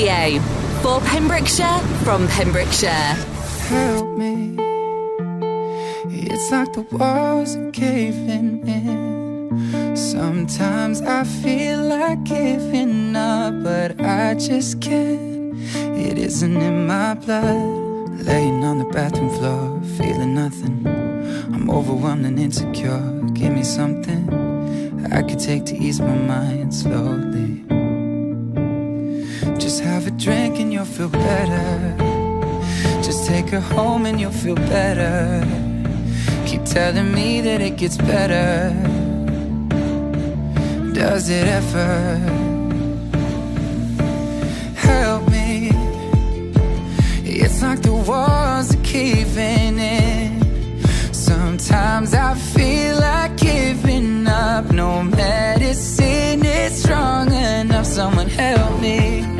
Radio 0.00 0.40
for 0.80 0.98
Pembrokeshire 1.00 1.78
from 2.04 2.26
Pembrokeshire. 2.28 3.14
help 3.68 4.08
me. 4.16 4.56
It's 6.08 6.50
like 6.50 6.72
the 6.72 6.86
walls 6.92 7.54
are 7.56 7.70
caving 7.70 8.66
in. 8.66 9.94
Sometimes 9.94 11.02
I 11.02 11.24
feel 11.24 11.82
like 11.82 12.24
giving 12.24 13.14
up, 13.14 13.62
but 13.62 14.00
I 14.00 14.36
just 14.36 14.80
can't. 14.80 15.54
It 15.76 16.16
isn't 16.16 16.56
in 16.56 16.86
my 16.86 17.12
blood. 17.12 18.24
Laying 18.24 18.64
on 18.64 18.78
the 18.78 18.86
bathroom 18.86 19.28
floor, 19.28 19.82
feeling 19.98 20.34
nothing. 20.34 20.86
I'm 21.52 21.68
overwhelmed 21.68 22.24
and 22.24 22.40
insecure. 22.40 23.02
Give 23.34 23.52
me 23.52 23.62
something 23.62 24.22
I 25.12 25.20
could 25.20 25.40
take 25.40 25.66
to 25.66 25.76
ease 25.76 26.00
my 26.00 26.16
mind 26.16 26.74
slowly. 26.74 27.69
Feel 31.00 31.08
better. 31.08 31.96
Just 33.02 33.26
take 33.26 33.48
her 33.48 33.60
home 33.60 34.04
and 34.04 34.20
you'll 34.20 34.38
feel 34.44 34.54
better. 34.54 35.42
Keep 36.44 36.64
telling 36.64 37.10
me 37.14 37.40
that 37.40 37.62
it 37.62 37.78
gets 37.78 37.96
better. 37.96 38.70
Does 40.92 41.30
it 41.30 41.46
ever? 41.46 42.16
Help 44.76 45.22
me. 45.30 45.70
It's 47.24 47.62
like 47.62 47.80
the 47.80 47.94
walls 47.94 48.74
are 48.74 48.84
caving 48.84 49.78
in. 49.78 50.84
Sometimes 51.14 52.12
I 52.12 52.34
feel 52.34 52.96
like 53.00 53.38
giving 53.38 54.26
up. 54.26 54.70
No 54.70 55.02
medicine 55.02 56.44
is 56.44 56.82
strong 56.82 57.32
enough. 57.32 57.86
Someone 57.86 58.28
help 58.28 58.82
me. 58.82 59.39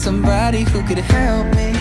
somebody 0.00 0.62
who 0.62 0.82
could 0.88 0.98
help 0.98 1.46
me? 1.54 1.72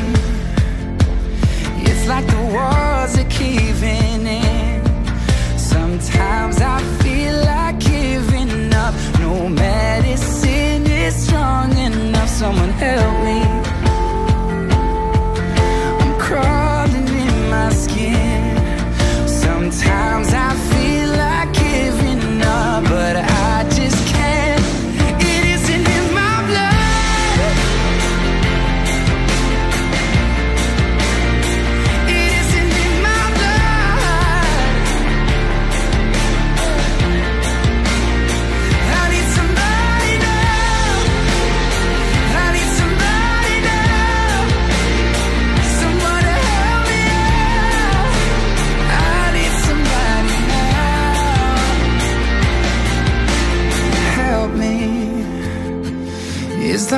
It's 1.87 2.05
like 2.05 2.25
the 2.27 2.43
walls 2.53 3.17
are 3.17 3.29
caving 3.29 4.27
in. 4.27 5.57
Sometimes 5.57 6.59
I 6.59 6.79
feel 7.01 7.35
like 7.45 7.79
giving 7.79 8.73
up. 8.73 8.93
No 9.19 9.47
medicine 9.47 10.85
is 10.85 11.15
strong 11.27 11.71
enough. 11.77 12.27
Someone 12.27 12.71
help 12.71 13.15
me. 13.23 13.68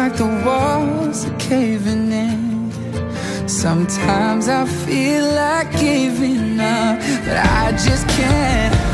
Like 0.02 0.18
the 0.18 0.26
walls 0.44 1.28
are 1.28 1.38
caving 1.38 2.12
in. 2.12 2.72
Sometimes 3.48 4.48
I 4.48 4.66
feel 4.66 5.26
like 5.26 5.72
giving 5.80 6.60
up, 6.60 6.98
but 7.26 7.38
I 7.38 7.72
just 7.74 8.08
can't. 8.08 8.91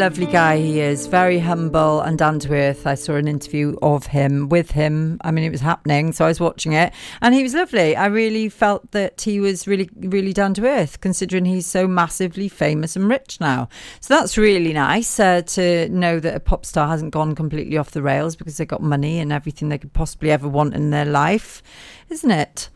Lovely 0.00 0.24
guy 0.24 0.56
he 0.56 0.80
is. 0.80 1.06
Very 1.08 1.38
humble 1.38 2.00
and 2.00 2.16
down 2.16 2.38
to 2.38 2.54
earth. 2.54 2.86
I 2.86 2.94
saw 2.94 3.16
an 3.16 3.28
interview 3.28 3.76
of 3.82 4.06
him 4.06 4.48
with 4.48 4.70
him. 4.70 5.18
I 5.20 5.30
mean, 5.30 5.44
it 5.44 5.52
was 5.52 5.60
happening, 5.60 6.12
so 6.12 6.24
I 6.24 6.28
was 6.28 6.40
watching 6.40 6.72
it, 6.72 6.94
and 7.20 7.34
he 7.34 7.42
was 7.42 7.52
lovely. 7.52 7.94
I 7.94 8.06
really 8.06 8.48
felt 8.48 8.92
that 8.92 9.20
he 9.20 9.40
was 9.40 9.66
really, 9.66 9.90
really 9.94 10.32
down 10.32 10.54
to 10.54 10.66
earth, 10.66 11.02
considering 11.02 11.44
he's 11.44 11.66
so 11.66 11.86
massively 11.86 12.48
famous 12.48 12.96
and 12.96 13.10
rich 13.10 13.42
now. 13.42 13.68
So 14.00 14.14
that's 14.14 14.38
really 14.38 14.72
nice 14.72 15.20
uh, 15.20 15.42
to 15.42 15.90
know 15.90 16.18
that 16.18 16.34
a 16.34 16.40
pop 16.40 16.64
star 16.64 16.88
hasn't 16.88 17.12
gone 17.12 17.34
completely 17.34 17.76
off 17.76 17.90
the 17.90 18.00
rails 18.00 18.36
because 18.36 18.56
they 18.56 18.64
got 18.64 18.80
money 18.80 19.18
and 19.18 19.30
everything 19.30 19.68
they 19.68 19.76
could 19.76 19.92
possibly 19.92 20.30
ever 20.30 20.48
want 20.48 20.72
in 20.72 20.88
their 20.88 21.04
life, 21.04 21.62
isn't 22.08 22.30
it? 22.30 22.70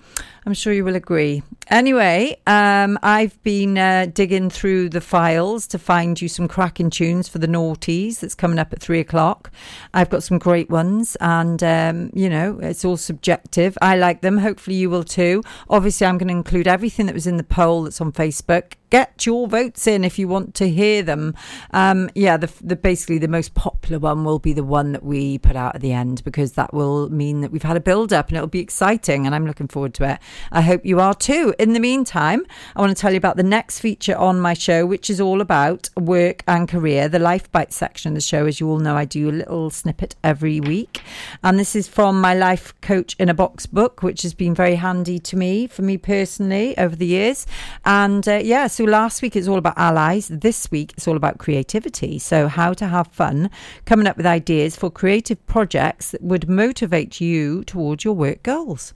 I'm 0.47 0.55
sure 0.55 0.73
you 0.73 0.85
will 0.85 0.97
agree. 0.97 1.43
Anyway, 1.69 2.37
um, 2.47 2.99
I've 3.03 3.43
been 3.43 3.79
uh, 3.79 4.07
digging 4.13 4.51
through 4.51 4.91
the 4.91 5.01
files 5.01 5.67
to 5.69 5.79
find 5.79 6.21
you 6.21 6.29
some 6.29 6.47
cracking 6.47 6.91
tunes 6.91 7.27
for 7.27 7.39
the 7.39 7.47
naughties 7.47 8.21
that's 8.21 8.35
coming 8.35 8.59
up 8.59 8.71
at 8.75 8.81
three 8.81 9.01
o'clock. 9.01 9.51
I've 9.95 10.11
got 10.11 10.23
some 10.23 10.39
great 10.39 10.69
ones, 10.69 11.17
and 11.21 11.63
um, 11.63 12.11
you 12.13 12.29
know, 12.29 12.59
it's 12.61 12.85
all 12.85 12.99
subjective. 12.99 13.79
I 13.81 13.97
like 13.97 14.21
them. 14.21 14.39
Hopefully, 14.39 14.77
you 14.77 14.91
will 14.91 15.05
too. 15.05 15.43
Obviously, 15.71 16.07
I'm 16.07 16.19
going 16.19 16.29
to 16.29 16.35
include 16.35 16.69
everything 16.69 17.07
that 17.07 17.15
was 17.15 17.27
in 17.27 17.39
the 17.39 17.45
poll 17.45 17.85
that's 17.85 18.01
on 18.03 18.13
Facebook. 18.13 18.75
Get 18.91 19.27
your 19.27 19.49
votes 19.49 19.89
in 19.89 20.05
if 20.05 20.19
you 20.21 20.29
want 20.29 20.55
to 20.57 20.69
hear 20.69 21.03
them. 21.03 21.35
Um, 21.73 22.11
yeah, 22.15 22.37
the, 22.37 22.53
the 22.63 22.77
basically 22.77 23.19
the 23.19 23.27
most 23.27 23.55
popular 23.55 23.99
one 23.99 24.23
will 24.23 24.39
be 24.39 24.53
the 24.53 24.63
one 24.63 24.93
that 24.93 25.03
we 25.03 25.39
put 25.39 25.57
out 25.57 25.75
at 25.75 25.81
the 25.81 25.93
end 25.93 26.23
because 26.23 26.53
that 26.53 26.73
will 26.73 27.11
mean 27.11 27.41
that 27.41 27.51
we've 27.51 27.63
had 27.63 27.77
a 27.77 27.81
build 27.81 28.13
up 28.13 28.29
and 28.29 28.37
it'll 28.37 28.47
be 28.47 28.61
exciting, 28.61 29.25
and 29.25 29.35
I'm 29.35 29.47
looking 29.47 29.67
forward 29.67 29.95
to 29.95 30.13
it. 30.13 30.21
I 30.53 30.61
hope 30.61 30.85
you 30.85 31.01
are 31.01 31.15
too. 31.15 31.55
In 31.59 31.73
the 31.73 31.81
meantime, 31.81 32.45
I 32.77 32.81
want 32.81 32.97
to 32.97 33.01
tell 33.01 33.13
you 33.13 33.19
about 33.19 33.37
the 33.37 33.43
next 33.43 33.81
feature 33.81 34.17
on 34.17 34.41
my 34.41 34.55
show, 34.55 34.87
which 34.87 35.11
is 35.11 35.21
all 35.21 35.41
about 35.41 35.89
work 35.97 36.43
and 36.47 36.69
career, 36.69 37.09
the 37.09 37.19
Life 37.19 37.51
Bite 37.53 37.73
section 37.73 38.13
of 38.13 38.15
the 38.15 38.21
show. 38.21 38.47
As 38.47 38.61
you 38.61 38.69
all 38.69 38.79
know, 38.79 38.97
I 38.97 39.05
do 39.05 39.29
a 39.29 39.33
little 39.33 39.71
snippet 39.71 40.17
every 40.23 40.61
week. 40.61 41.03
And 41.43 41.59
this 41.59 41.75
is 41.77 41.89
from 41.89 42.21
my 42.21 42.35
Life 42.35 42.79
Coach 42.81 43.17
in 43.19 43.29
a 43.29 43.35
Box 43.35 43.67
book, 43.67 44.03
which 44.03 44.23
has 44.23 44.35
been 44.35 44.55
very 44.55 44.77
handy 44.77 45.19
to 45.21 45.37
me, 45.37 45.67
for 45.67 45.83
me 45.83 45.97
personally, 45.97 46.77
over 46.79 46.97
the 46.97 47.07
years. 47.07 47.47
And 47.85 48.27
uh, 48.29 48.41
yeah, 48.43 48.67
so 48.67 48.85
last 48.85 49.23
week 49.23 49.37
it's 49.37 49.49
all 49.49 49.59
about 49.59 49.79
allies. 49.79 50.29
This 50.29 50.71
week 50.71 50.93
it's 50.97 51.09
all 51.09 51.17
about 51.17 51.39
creativity. 51.39 52.19
So, 52.19 52.49
how 52.49 52.73
to 52.75 52.87
have 52.87 53.09
fun 53.09 53.51
coming 53.85 54.07
up 54.07 54.17
with 54.17 54.27
ideas 54.27 54.77
for 54.77 54.91
creative 54.91 55.45
projects 55.47 56.11
that 56.11 56.23
would 56.23 56.49
motivate 56.49 57.21
you 57.21 57.65
towards 57.65 58.05
your 58.05 58.15
work 58.15 58.43
goals. 58.43 58.95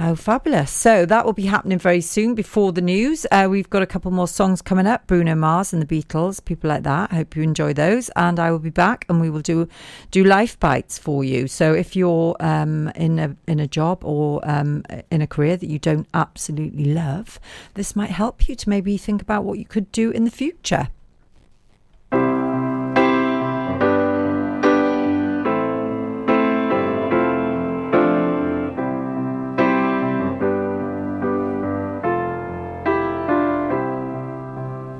How 0.00 0.14
fabulous. 0.14 0.70
So 0.70 1.04
that 1.04 1.26
will 1.26 1.34
be 1.34 1.44
happening 1.44 1.78
very 1.78 2.00
soon 2.00 2.34
before 2.34 2.72
the 2.72 2.80
news. 2.80 3.26
Uh, 3.30 3.48
we've 3.50 3.68
got 3.68 3.82
a 3.82 3.86
couple 3.86 4.10
more 4.10 4.26
songs 4.26 4.62
coming 4.62 4.86
up 4.86 5.06
Bruno 5.06 5.34
Mars 5.34 5.74
and 5.74 5.82
the 5.82 6.02
Beatles, 6.02 6.42
people 6.42 6.70
like 6.70 6.84
that. 6.84 7.12
I 7.12 7.16
hope 7.16 7.36
you 7.36 7.42
enjoy 7.42 7.74
those. 7.74 8.08
And 8.16 8.40
I 8.40 8.50
will 8.50 8.60
be 8.60 8.70
back 8.70 9.04
and 9.10 9.20
we 9.20 9.28
will 9.28 9.42
do 9.42 9.68
do 10.10 10.24
life 10.24 10.58
bites 10.58 10.96
for 10.96 11.22
you. 11.22 11.46
So 11.48 11.74
if 11.74 11.94
you're 11.94 12.34
um, 12.40 12.88
in, 12.96 13.18
a, 13.18 13.36
in 13.46 13.60
a 13.60 13.66
job 13.66 14.02
or 14.02 14.40
um, 14.50 14.84
in 15.10 15.20
a 15.20 15.26
career 15.26 15.58
that 15.58 15.68
you 15.68 15.78
don't 15.78 16.08
absolutely 16.14 16.86
love, 16.86 17.38
this 17.74 17.94
might 17.94 18.08
help 18.08 18.48
you 18.48 18.54
to 18.54 18.70
maybe 18.70 18.96
think 18.96 19.20
about 19.20 19.44
what 19.44 19.58
you 19.58 19.66
could 19.66 19.92
do 19.92 20.10
in 20.10 20.24
the 20.24 20.30
future. 20.30 20.88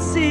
See. 0.00 0.29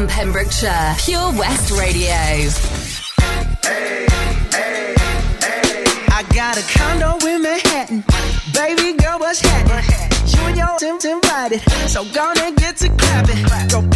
from 0.00 0.08
Pembrokeshire, 0.08 0.94
Pure 0.98 1.32
West 1.32 1.70
Radio. 1.72 2.08
Hey, 3.62 4.06
hey, 4.50 4.94
hey. 4.96 5.94
I 6.08 6.24
got 6.34 6.56
a 6.56 6.62
condo 6.78 7.18
in 7.26 7.42
Manhattan. 7.42 8.04
Baby 8.54 8.96
girl, 8.96 9.18
what's 9.18 9.40
happening? 9.40 9.84
You 10.26 10.40
and 10.46 10.56
your 10.56 10.78
Tim's 10.78 11.04
invited. 11.04 11.60
So 11.88 12.04
gonna 12.14 12.52
get 12.52 12.76
to 12.78 12.88
clapping. 12.88 13.44
Go 13.68 13.89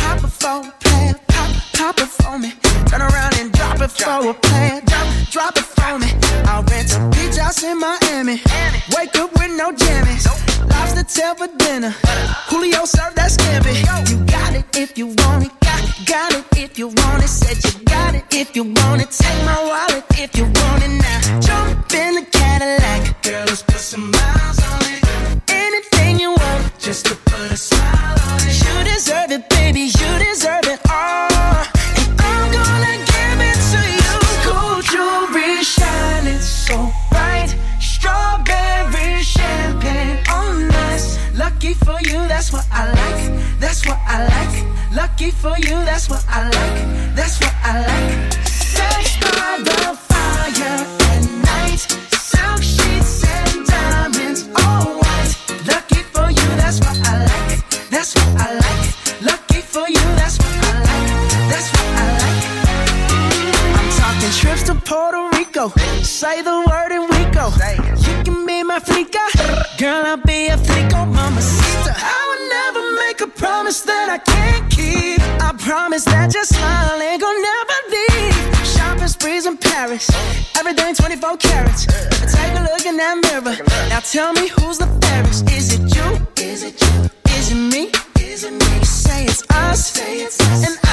promise 76.04 76.32
that 76.32 76.34
your 76.34 76.44
smile 76.44 77.00
ain't 77.00 77.20
gonna 77.20 77.40
never 77.40 77.78
leave. 77.90 78.66
Shopping 78.66 79.08
sprees 79.08 79.46
in 79.46 79.56
Paris, 79.56 80.10
everything 80.56 80.94
24 80.94 81.36
carats. 81.36 81.86
Take 81.86 82.58
a 82.58 82.62
look 82.62 82.86
in 82.86 82.96
that 82.96 83.16
mirror. 83.22 83.56
Now 83.88 84.00
tell 84.00 84.32
me 84.32 84.48
who's 84.48 84.78
the 84.78 84.86
fairest? 85.02 85.50
Is 85.50 85.74
it 85.74 85.94
you? 85.94 86.26
Is 86.42 86.62
it 86.62 86.80
you? 86.80 87.10
Is 87.36 87.52
it 87.52 87.56
me? 87.56 87.90
Is 88.20 88.44
it 88.44 88.52
me? 88.52 88.78
You 88.78 88.84
say 88.84 89.24
it's 89.24 89.42
us. 89.50 89.90
Say 89.92 90.22
it's 90.22 90.40
us. 90.40 90.66
And 90.66 90.83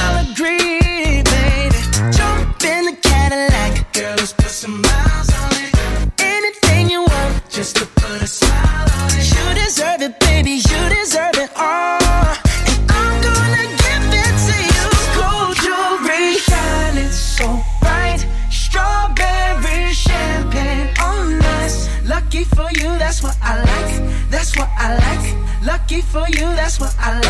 that's 26.72 26.80
what 26.80 27.05
I 27.05 27.20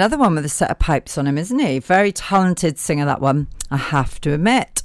another 0.00 0.16
one 0.16 0.34
with 0.34 0.46
a 0.46 0.48
set 0.48 0.70
of 0.70 0.78
pipes 0.78 1.18
on 1.18 1.26
him, 1.26 1.36
isn't 1.36 1.58
he? 1.58 1.78
Very 1.78 2.10
talented 2.10 2.78
singer, 2.78 3.04
that 3.04 3.20
one, 3.20 3.48
I 3.70 3.76
have 3.76 4.18
to 4.22 4.32
admit. 4.32 4.82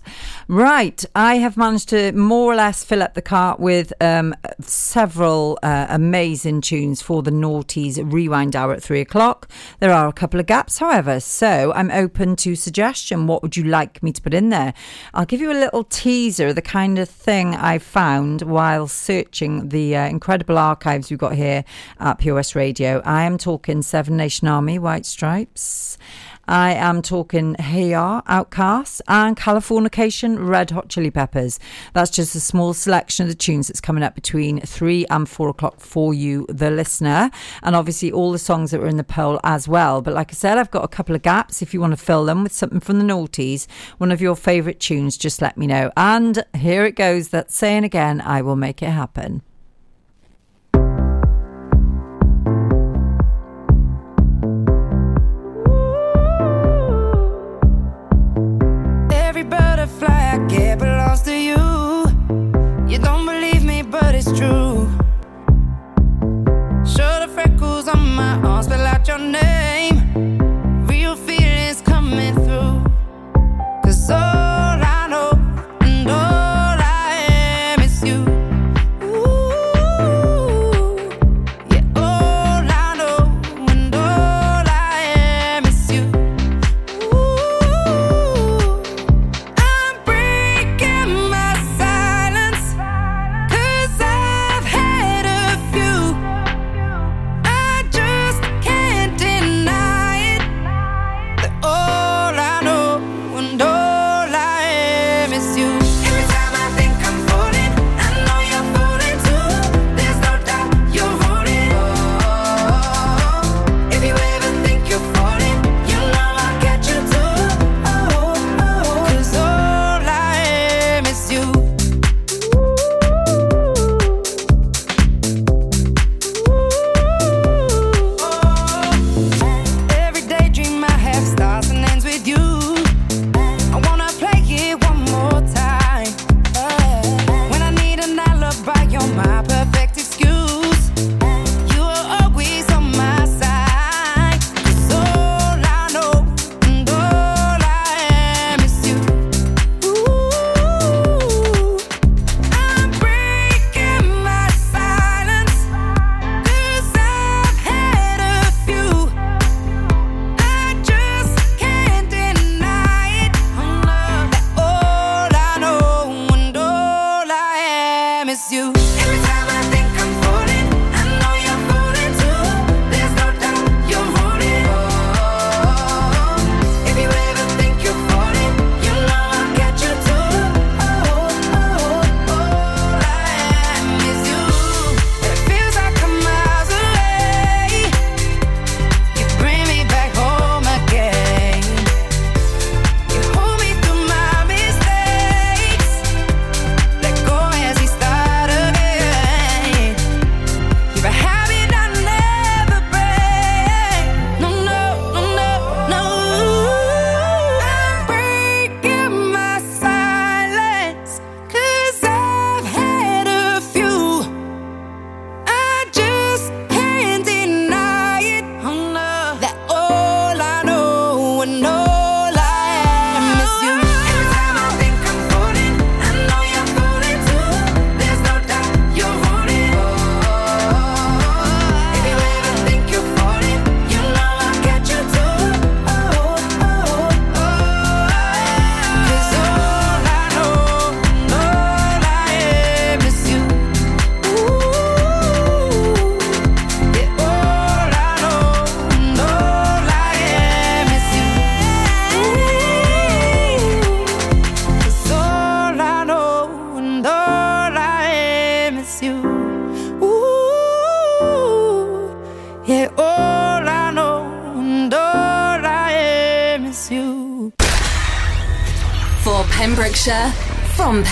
Right, 0.48 1.04
I 1.16 1.38
have 1.38 1.56
managed 1.56 1.90
to 1.90 2.12
more 2.12 2.52
or 2.52 2.56
less 2.56 2.84
fill 2.84 3.02
up 3.02 3.14
the 3.14 3.22
cart 3.22 3.60
with 3.60 3.94
um, 4.02 4.36
several 4.60 5.58
uh, 5.64 5.88
amazing 5.90 6.62
tunes 6.62 7.02
for 7.02 7.24
the 7.24 7.32
Naughties 7.32 8.00
Rewind 8.12 8.56
Hour 8.56 8.74
at 8.74 8.84
three 8.84 9.00
o'clock. 9.00 9.50
There 9.80 9.92
are 9.92 10.08
a 10.08 10.14
couple 10.14 10.40
of 10.40 10.46
gaps, 10.46 10.78
however, 10.80 11.20
so 11.22 11.72
I'm 11.74 11.90
open 11.92 12.36
to 12.38 12.56
suggestion. 12.56 13.26
What 13.26 13.42
would 13.42 13.58
you 13.58 13.64
like 13.64 14.04
me 14.04 14.12
to 14.12 14.22
put 14.22 14.34
in 14.34 14.50
there? 14.50 14.74
I'll 15.14 15.26
give 15.26 15.42
you 15.42 15.52
a 15.52 15.54
little 15.54 15.86
teaser, 15.86 16.54
the 16.54 16.62
kind 16.62 17.00
of 17.00 17.10
thing 17.10 17.56
I 17.56 17.80
found 17.80 18.44
while 18.44 18.88
searching 18.88 19.70
the 19.70 19.96
uh, 19.96 20.08
incredible 20.08 20.58
archives 20.58 21.10
we've 21.10 21.18
got 21.18 21.36
here 21.36 21.64
at 22.00 22.20
POS 22.20 22.54
Radio. 22.54 23.02
I 23.06 23.24
am 23.24 23.38
talking 23.38 23.82
Seven 23.82 24.18
Nation 24.18 24.48
Army, 24.48 24.78
White 24.78 25.05
Stripes. 25.06 25.98
I 26.48 26.74
am 26.74 27.02
talking 27.02 27.56
Hey 27.56 27.90
Ya, 27.90 28.22
OutKast, 28.22 29.02
and 29.08 29.36
Californication, 29.36 30.48
Red 30.48 30.70
Hot 30.72 30.90
Chili 30.90 31.10
Peppers. 31.10 31.60
That's 31.94 32.12
just 32.12 32.36
a 32.36 32.40
small 32.40 32.74
selection 32.76 33.24
of 33.24 33.30
the 33.30 33.36
tunes 33.36 33.68
that's 33.68 33.82
coming 33.82 34.04
up 34.04 34.14
between 34.14 34.60
three 34.62 35.08
and 35.10 35.28
four 35.28 35.50
o'clock 35.50 35.80
for 35.80 36.14
you, 36.14 36.46
the 36.50 36.70
listener, 36.70 37.32
and 37.64 37.76
obviously 37.76 38.12
all 38.12 38.32
the 38.32 38.38
songs 38.38 38.70
that 38.72 38.80
were 38.80 38.88
in 38.88 38.98
the 38.98 39.04
poll 39.04 39.40
as 39.44 39.68
well. 39.68 40.02
But 40.02 40.14
like 40.14 40.32
I 40.32 40.36
said, 40.36 40.60
I've 40.60 40.70
got 40.70 40.84
a 40.84 40.90
couple 40.90 41.16
of 41.16 41.24
gaps. 41.24 41.64
If 41.64 41.74
you 41.74 41.82
want 41.82 41.94
to 41.94 41.98
fill 41.98 42.26
them 42.26 42.44
with 42.44 42.54
something 42.54 42.80
from 42.80 43.00
the 43.00 43.06
noughties, 43.06 43.66
one 43.98 44.12
of 44.12 44.22
your 44.22 44.36
favourite 44.36 44.80
tunes, 44.80 45.18
just 45.18 45.42
let 45.42 45.58
me 45.58 45.66
know. 45.66 45.92
And 45.98 46.44
here 46.56 46.86
it 46.86 46.96
goes. 46.96 47.30
That's 47.30 47.56
saying 47.56 47.86
again, 47.86 48.22
I 48.22 48.44
will 48.44 48.56
make 48.56 48.84
it 48.84 48.90
happen. 48.90 49.42
True. 64.36 64.88
Show 66.86 67.20
the 67.22 67.30
freckles 67.34 67.88
on 67.88 68.16
my 68.16 68.36
arm, 68.44 68.64
spell 68.64 68.86
out 68.86 69.08
your 69.08 69.18
name. 69.18 69.65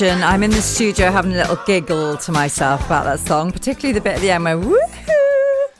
Imagine, 0.00 0.22
I'm 0.22 0.44
in 0.44 0.50
the 0.50 0.62
studio 0.62 1.10
having 1.10 1.32
a 1.32 1.36
little 1.36 1.58
giggle 1.66 2.16
to 2.18 2.30
myself 2.30 2.86
about 2.86 3.04
that 3.04 3.18
song, 3.18 3.50
particularly 3.50 3.98
the 3.98 4.00
bit 4.00 4.16
at 4.16 4.20
the 4.20 4.30
end 4.30 4.44
where 4.44 4.56
woohoo! 4.56 5.18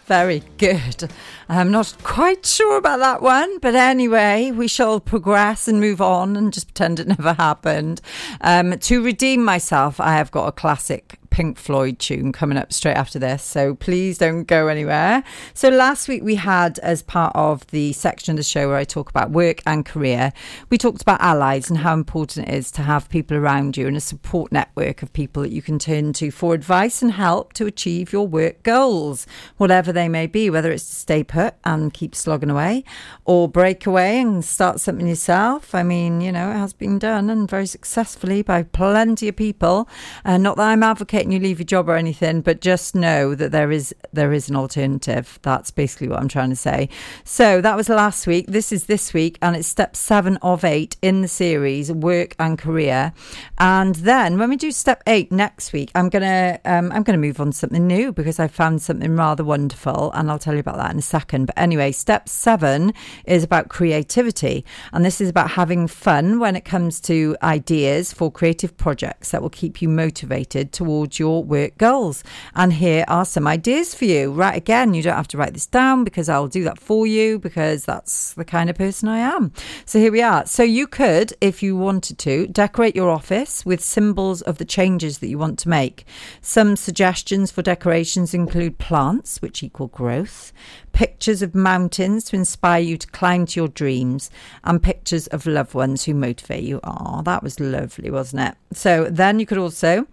Very 0.06 0.42
good. 0.56 1.08
I'm 1.48 1.70
not 1.70 1.94
quite 2.02 2.44
sure 2.44 2.78
about 2.78 2.98
that 2.98 3.22
one, 3.22 3.58
but 3.60 3.76
anyway, 3.76 4.50
we 4.50 4.66
shall 4.66 4.98
progress 4.98 5.68
and 5.68 5.78
move 5.78 6.00
on 6.00 6.36
and 6.36 6.52
just 6.52 6.66
pretend 6.66 6.98
it 6.98 7.06
never 7.18 7.34
happened. 7.34 8.00
Um, 8.40 8.76
to 8.78 9.02
redeem 9.04 9.44
myself, 9.44 10.00
I 10.00 10.14
have 10.14 10.32
got 10.32 10.48
a 10.48 10.52
classic 10.52 11.07
Pink 11.38 11.56
Floyd 11.56 12.00
tune 12.00 12.32
coming 12.32 12.58
up 12.58 12.72
straight 12.72 12.96
after 12.96 13.16
this, 13.16 13.44
so 13.44 13.76
please 13.76 14.18
don't 14.18 14.42
go 14.42 14.66
anywhere. 14.66 15.22
So, 15.54 15.68
last 15.68 16.08
week 16.08 16.24
we 16.24 16.34
had, 16.34 16.80
as 16.80 17.00
part 17.00 17.30
of 17.36 17.64
the 17.68 17.92
section 17.92 18.32
of 18.32 18.38
the 18.38 18.42
show 18.42 18.66
where 18.66 18.76
I 18.76 18.82
talk 18.82 19.08
about 19.08 19.30
work 19.30 19.62
and 19.64 19.86
career, 19.86 20.32
we 20.68 20.78
talked 20.78 21.00
about 21.00 21.20
allies 21.20 21.70
and 21.70 21.78
how 21.78 21.94
important 21.94 22.48
it 22.48 22.54
is 22.54 22.72
to 22.72 22.82
have 22.82 23.08
people 23.08 23.36
around 23.36 23.76
you 23.76 23.86
and 23.86 23.96
a 23.96 24.00
support 24.00 24.50
network 24.50 25.00
of 25.00 25.12
people 25.12 25.44
that 25.44 25.52
you 25.52 25.62
can 25.62 25.78
turn 25.78 26.12
to 26.14 26.32
for 26.32 26.54
advice 26.54 27.02
and 27.02 27.12
help 27.12 27.52
to 27.52 27.66
achieve 27.66 28.12
your 28.12 28.26
work 28.26 28.64
goals, 28.64 29.24
whatever 29.58 29.92
they 29.92 30.08
may 30.08 30.26
be, 30.26 30.50
whether 30.50 30.72
it's 30.72 30.88
to 30.88 30.96
stay 30.96 31.22
put 31.22 31.54
and 31.62 31.94
keep 31.94 32.16
slogging 32.16 32.50
away 32.50 32.82
or 33.26 33.48
break 33.48 33.86
away 33.86 34.20
and 34.20 34.44
start 34.44 34.80
something 34.80 35.06
yourself. 35.06 35.72
I 35.72 35.84
mean, 35.84 36.20
you 36.20 36.32
know, 36.32 36.50
it 36.50 36.56
has 36.56 36.72
been 36.72 36.98
done 36.98 37.30
and 37.30 37.48
very 37.48 37.66
successfully 37.66 38.42
by 38.42 38.64
plenty 38.64 39.28
of 39.28 39.36
people. 39.36 39.88
Uh, 40.24 40.36
not 40.36 40.56
that 40.56 40.66
I'm 40.66 40.82
advocating 40.82 41.27
you 41.32 41.38
leave 41.38 41.58
your 41.58 41.66
job 41.66 41.88
or 41.88 41.96
anything, 41.96 42.40
but 42.40 42.60
just 42.60 42.94
know 42.94 43.34
that 43.34 43.52
there 43.52 43.70
is 43.70 43.94
there 44.12 44.32
is 44.32 44.48
an 44.48 44.56
alternative. 44.56 45.38
That's 45.42 45.70
basically 45.70 46.08
what 46.08 46.20
I'm 46.20 46.28
trying 46.28 46.50
to 46.50 46.56
say. 46.56 46.88
So 47.24 47.60
that 47.60 47.76
was 47.76 47.88
last 47.88 48.26
week. 48.26 48.46
This 48.46 48.72
is 48.72 48.84
this 48.86 49.12
week, 49.12 49.38
and 49.42 49.54
it's 49.56 49.68
step 49.68 49.96
seven 49.96 50.38
of 50.38 50.64
eight 50.64 50.96
in 51.02 51.22
the 51.22 51.28
series, 51.28 51.92
work 51.92 52.34
and 52.38 52.58
career. 52.58 53.12
And 53.58 53.94
then 53.96 54.38
when 54.38 54.50
we 54.50 54.56
do 54.56 54.72
step 54.72 55.02
eight 55.06 55.30
next 55.30 55.72
week, 55.72 55.90
I'm 55.94 56.08
gonna 56.08 56.58
um, 56.64 56.90
I'm 56.92 57.02
gonna 57.02 57.18
move 57.18 57.40
on 57.40 57.50
to 57.50 57.56
something 57.56 57.86
new 57.86 58.12
because 58.12 58.38
I 58.38 58.48
found 58.48 58.82
something 58.82 59.14
rather 59.16 59.44
wonderful, 59.44 60.12
and 60.12 60.30
I'll 60.30 60.38
tell 60.38 60.54
you 60.54 60.60
about 60.60 60.76
that 60.76 60.92
in 60.92 60.98
a 60.98 61.02
second. 61.02 61.46
But 61.46 61.58
anyway, 61.58 61.92
step 61.92 62.28
seven 62.28 62.94
is 63.24 63.44
about 63.44 63.68
creativity, 63.68 64.64
and 64.92 65.04
this 65.04 65.20
is 65.20 65.28
about 65.28 65.50
having 65.50 65.86
fun 65.86 66.38
when 66.40 66.56
it 66.56 66.64
comes 66.64 67.00
to 67.02 67.36
ideas 67.42 68.12
for 68.12 68.30
creative 68.30 68.76
projects 68.76 69.30
that 69.30 69.42
will 69.42 69.50
keep 69.50 69.82
you 69.82 69.88
motivated 69.88 70.72
towards 70.72 71.17
your 71.18 71.42
work 71.42 71.76
goals. 71.78 72.24
And 72.54 72.72
here 72.72 73.04
are 73.08 73.24
some 73.24 73.46
ideas 73.46 73.94
for 73.94 74.04
you. 74.04 74.32
Right, 74.32 74.56
again, 74.56 74.94
you 74.94 75.02
don't 75.02 75.16
have 75.16 75.28
to 75.28 75.36
write 75.36 75.54
this 75.54 75.66
down 75.66 76.04
because 76.04 76.28
I'll 76.28 76.48
do 76.48 76.64
that 76.64 76.78
for 76.78 77.06
you 77.06 77.38
because 77.38 77.84
that's 77.84 78.34
the 78.34 78.44
kind 78.44 78.70
of 78.70 78.76
person 78.76 79.08
I 79.08 79.18
am. 79.18 79.52
So 79.84 79.98
here 79.98 80.12
we 80.12 80.22
are. 80.22 80.46
So 80.46 80.62
you 80.62 80.86
could, 80.86 81.32
if 81.40 81.62
you 81.62 81.76
wanted 81.76 82.18
to, 82.18 82.46
decorate 82.46 82.96
your 82.96 83.10
office 83.10 83.64
with 83.64 83.80
symbols 83.80 84.42
of 84.42 84.58
the 84.58 84.64
changes 84.64 85.18
that 85.18 85.28
you 85.28 85.38
want 85.38 85.58
to 85.60 85.68
make. 85.68 86.04
Some 86.40 86.76
suggestions 86.76 87.50
for 87.50 87.62
decorations 87.62 88.34
include 88.34 88.78
plants, 88.78 89.42
which 89.42 89.62
equal 89.62 89.88
growth, 89.88 90.52
pictures 90.92 91.42
of 91.42 91.54
mountains 91.54 92.24
to 92.24 92.36
inspire 92.36 92.80
you 92.80 92.96
to 92.96 93.06
climb 93.08 93.46
to 93.46 93.60
your 93.60 93.68
dreams, 93.68 94.30
and 94.64 94.82
pictures 94.82 95.26
of 95.28 95.46
loved 95.46 95.74
ones 95.74 96.04
who 96.04 96.14
motivate 96.14 96.64
you. 96.64 96.80
Oh, 96.84 97.22
that 97.22 97.42
was 97.42 97.60
lovely, 97.60 98.10
wasn't 98.10 98.42
it? 98.42 98.76
So 98.76 99.04
then 99.04 99.38
you 99.40 99.46
could 99.46 99.58
also 99.58 100.06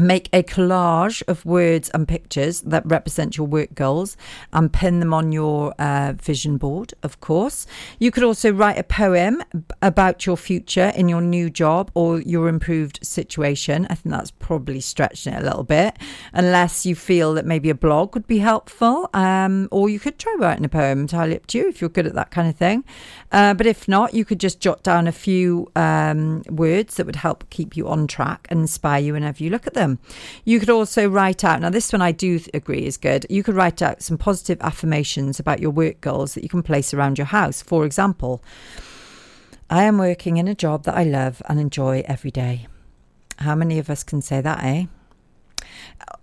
Make 0.00 0.30
a 0.32 0.42
collage 0.42 1.22
of 1.28 1.44
words 1.44 1.90
and 1.90 2.08
pictures 2.08 2.62
that 2.62 2.86
represent 2.86 3.36
your 3.36 3.46
work 3.46 3.74
goals 3.74 4.16
and 4.50 4.72
pin 4.72 4.98
them 4.98 5.12
on 5.12 5.30
your 5.30 5.74
uh, 5.78 6.14
vision 6.14 6.56
board, 6.56 6.94
of 7.02 7.20
course. 7.20 7.66
You 7.98 8.10
could 8.10 8.24
also 8.24 8.50
write 8.50 8.78
a 8.78 8.82
poem 8.82 9.42
about 9.82 10.24
your 10.24 10.38
future 10.38 10.90
in 10.96 11.10
your 11.10 11.20
new 11.20 11.50
job 11.50 11.90
or 11.92 12.18
your 12.22 12.48
improved 12.48 13.00
situation. 13.02 13.86
I 13.90 13.94
think 13.94 14.14
that's 14.14 14.30
probably 14.30 14.80
stretching 14.80 15.34
it 15.34 15.42
a 15.42 15.44
little 15.44 15.64
bit, 15.64 15.98
unless 16.32 16.86
you 16.86 16.94
feel 16.94 17.34
that 17.34 17.44
maybe 17.44 17.68
a 17.68 17.74
blog 17.74 18.14
would 18.14 18.26
be 18.26 18.38
helpful. 18.38 19.10
Um, 19.12 19.68
or 19.70 19.90
you 19.90 20.00
could 20.00 20.18
try 20.18 20.34
writing 20.38 20.64
a 20.64 20.70
poem, 20.70 21.00
entirely 21.00 21.36
up 21.36 21.46
to 21.48 21.58
you 21.58 21.68
if 21.68 21.82
you're 21.82 21.90
good 21.90 22.06
at 22.06 22.14
that 22.14 22.30
kind 22.30 22.48
of 22.48 22.56
thing. 22.56 22.84
Uh, 23.32 23.52
but 23.52 23.66
if 23.66 23.86
not, 23.86 24.14
you 24.14 24.24
could 24.24 24.40
just 24.40 24.60
jot 24.60 24.82
down 24.82 25.06
a 25.06 25.12
few 25.12 25.70
um, 25.76 26.42
words 26.48 26.94
that 26.94 27.04
would 27.04 27.16
help 27.16 27.44
keep 27.50 27.76
you 27.76 27.86
on 27.86 28.06
track 28.06 28.46
and 28.48 28.60
inspire 28.60 29.02
you 29.02 29.12
whenever 29.12 29.44
you 29.44 29.50
look 29.50 29.66
at 29.66 29.74
them. 29.74 29.89
You 30.44 30.60
could 30.60 30.70
also 30.70 31.08
write 31.08 31.44
out, 31.44 31.60
now, 31.60 31.70
this 31.70 31.92
one 31.92 32.02
I 32.02 32.12
do 32.12 32.40
agree 32.54 32.86
is 32.86 32.96
good. 32.96 33.26
You 33.30 33.42
could 33.42 33.54
write 33.54 33.82
out 33.82 34.02
some 34.02 34.18
positive 34.18 34.60
affirmations 34.60 35.40
about 35.40 35.60
your 35.60 35.70
work 35.70 36.00
goals 36.00 36.34
that 36.34 36.42
you 36.42 36.48
can 36.48 36.62
place 36.62 36.92
around 36.92 37.18
your 37.18 37.26
house. 37.26 37.62
For 37.62 37.84
example, 37.84 38.42
I 39.68 39.84
am 39.84 39.98
working 39.98 40.36
in 40.36 40.48
a 40.48 40.54
job 40.54 40.84
that 40.84 40.96
I 40.96 41.04
love 41.04 41.42
and 41.48 41.60
enjoy 41.60 42.02
every 42.06 42.30
day. 42.30 42.66
How 43.38 43.54
many 43.54 43.78
of 43.78 43.88
us 43.88 44.02
can 44.02 44.20
say 44.20 44.40
that, 44.40 44.62
eh? 44.62 44.86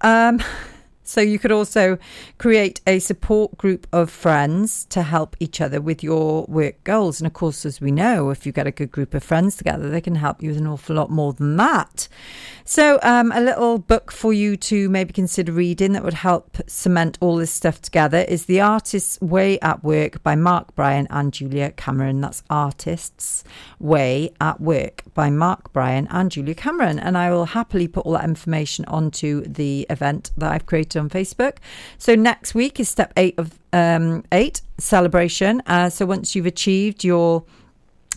Um, 0.01 0.41
so 1.07 1.21
you 1.21 1.39
could 1.39 1.51
also 1.51 1.97
create 2.37 2.81
a 2.85 2.99
support 2.99 3.57
group 3.57 3.87
of 3.93 4.09
friends 4.09 4.85
to 4.85 5.03
help 5.03 5.35
each 5.39 5.61
other 5.61 5.79
with 5.79 6.03
your 6.03 6.45
work 6.47 6.83
goals. 6.83 7.19
And 7.19 7.27
of 7.27 7.33
course, 7.33 7.65
as 7.65 7.79
we 7.79 7.91
know, 7.91 8.29
if 8.29 8.45
you 8.45 8.51
get 8.51 8.67
a 8.67 8.71
good 8.71 8.91
group 8.91 9.13
of 9.13 9.23
friends 9.23 9.55
together, 9.55 9.89
they 9.89 10.01
can 10.01 10.15
help 10.15 10.43
you 10.43 10.49
with 10.49 10.57
an 10.57 10.67
awful 10.67 10.95
lot 10.95 11.09
more 11.09 11.33
than 11.33 11.55
that. 11.57 12.07
So, 12.65 12.99
um, 13.03 13.31
a 13.31 13.39
little 13.39 13.77
book 13.77 14.11
for 14.11 14.33
you 14.33 14.57
to 14.57 14.89
maybe 14.89 15.13
consider 15.13 15.53
reading 15.53 15.93
that 15.93 16.03
would 16.03 16.13
help 16.13 16.57
cement 16.67 17.17
all 17.21 17.37
this 17.37 17.51
stuff 17.51 17.81
together 17.81 18.19
is 18.27 18.45
The 18.45 18.59
Artist's 18.59 19.21
Way 19.21 19.57
at 19.61 19.83
Work 19.83 20.21
by 20.23 20.35
Mark 20.35 20.75
Bryan 20.75 21.07
and 21.09 21.31
Julia 21.31 21.71
Cameron. 21.71 22.19
That's 22.19 22.43
Artist's 22.49 23.45
Way 23.79 24.31
at 24.41 24.59
Work 24.59 25.03
by 25.13 25.29
Mark 25.29 25.71
Bryan 25.71 26.07
and 26.11 26.29
Julia 26.29 26.55
Cameron. 26.55 26.99
And 26.99 27.17
I 27.17 27.31
will 27.31 27.45
happily 27.45 27.87
put 27.87 28.05
all 28.05 28.13
that 28.13 28.25
information 28.25 28.83
onto 28.85 29.41
the 29.45 29.87
event 29.89 30.31
that 30.37 30.51
I've 30.51 30.65
created 30.65 30.96
on 30.97 31.09
Facebook. 31.09 31.57
So, 31.97 32.15
next 32.15 32.55
week 32.55 32.79
is 32.79 32.89
step 32.89 33.13
eight 33.17 33.35
of 33.37 33.57
um, 33.73 34.23
eight 34.31 34.61
celebration. 34.77 35.61
Uh, 35.65 35.89
so, 35.89 36.05
once 36.05 36.35
you've 36.35 36.45
achieved 36.45 37.03
your 37.03 37.43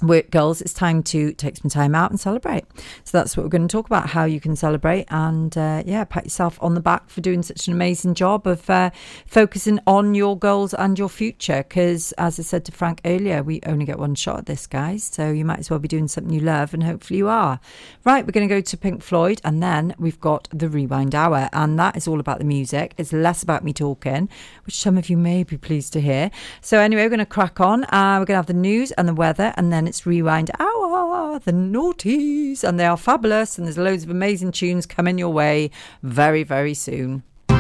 work 0.03 0.31
goals, 0.31 0.61
it's 0.61 0.73
time 0.73 1.03
to 1.05 1.33
take 1.33 1.57
some 1.57 1.71
time 1.71 1.95
out 1.95 2.11
and 2.11 2.19
celebrate. 2.19 2.65
So 3.05 3.19
that's 3.19 3.37
what 3.37 3.45
we're 3.45 3.51
going 3.51 3.69
to 3.69 3.73
talk 3.73 3.87
about 3.87 4.11
how 4.11 4.25
you 4.25 4.41
can 4.41 4.57
celebrate 4.57 5.07
and, 5.09 5.57
uh, 5.57 5.83
yeah, 5.87 6.05
pat 6.05 6.25
yourself 6.25 6.59
on 6.63 6.75
the 6.75 6.81
back 6.81 7.11
for 7.11 7.21
doing 7.21 7.43
such 7.43 7.67
an 7.67 7.75
amazing 7.75 8.15
job 8.15 8.47
of 8.47 8.69
uh, 8.71 8.91
focusing 9.27 9.79
on 9.87 10.15
your 10.15 10.39
goals 10.39 10.75
and 10.75 10.99
your 10.99 11.09
future. 11.09 11.65
Because, 11.69 12.13
as 12.13 12.39
I 12.39 12.43
said 12.43 12.65
to 12.67 12.73
Frank 12.73 13.01
earlier, 13.05 13.43
we 13.43 13.61
only 13.67 13.85
get 13.85 13.99
one 13.99 14.15
shot 14.15 14.39
at 14.39 14.47
this, 14.47 14.67
guys. 14.67 15.05
So 15.05 15.31
you 15.31 15.45
might 15.45 15.59
as 15.59 15.71
well 15.71 15.79
be 15.79 15.89
doing 15.89 16.09
something 16.09 16.33
you 16.33 16.41
love, 16.41 16.75
and 16.75 16.83
hopefully 16.83 17.19
you 17.19 17.29
are. 17.29 17.61
Right, 18.05 18.25
we're 18.25 18.33
going 18.33 18.49
to 18.49 18.55
go 18.55 18.61
to 18.61 18.77
Pink 18.77 19.03
Floyd, 19.03 19.41
and 19.45 19.63
then 19.63 19.95
we've 19.99 20.21
got 20.21 20.49
the 20.53 20.69
Rewind 20.69 21.15
Hour, 21.15 21.49
and 21.53 21.79
that 21.79 21.97
is 21.97 22.09
all 22.09 22.21
about 22.21 22.39
the 22.39 22.45
music. 22.45 22.95
It's 22.97 23.13
less 23.13 23.43
about 23.43 23.65
me 23.65 23.73
talking, 23.73 24.29
which 24.65 24.81
some 24.81 24.97
of 24.97 25.11
you 25.11 25.17
may 25.17 25.43
be 25.45 25.57
pleased 25.57 25.93
to 25.95 26.01
hear. 26.01 26.31
So, 26.61 26.79
anyway, 26.79 27.03
we're 27.03 27.11
going 27.11 27.19
to 27.19 27.27
crack 27.27 27.61
on. 27.61 27.85
Uh, 27.85 28.17
we're 28.21 28.27
going 28.27 28.35
to 28.35 28.35
have 28.37 28.47
the 28.47 28.55
news 28.55 28.93
and 28.93 29.09
the 29.09 29.15
weather, 29.15 29.53
and 29.57 29.73
then 29.73 29.87
Rewind. 30.07 30.51
Hour, 30.59 31.39
the 31.41 31.53
naughties, 31.53 32.65
and 32.65 32.79
they 32.79 32.87
are 32.87 32.97
fabulous, 32.97 33.59
and 33.59 33.67
there's 33.67 33.79
loads 33.79 34.05
of 34.05 34.11
amazing 34.11 34.53
tunes 34.53 34.87
coming 34.87 35.19
your 35.19 35.31
way 35.31 35.71
very, 36.03 36.43
very 36.43 36.75
soon. 36.75 37.23
We 37.49 37.57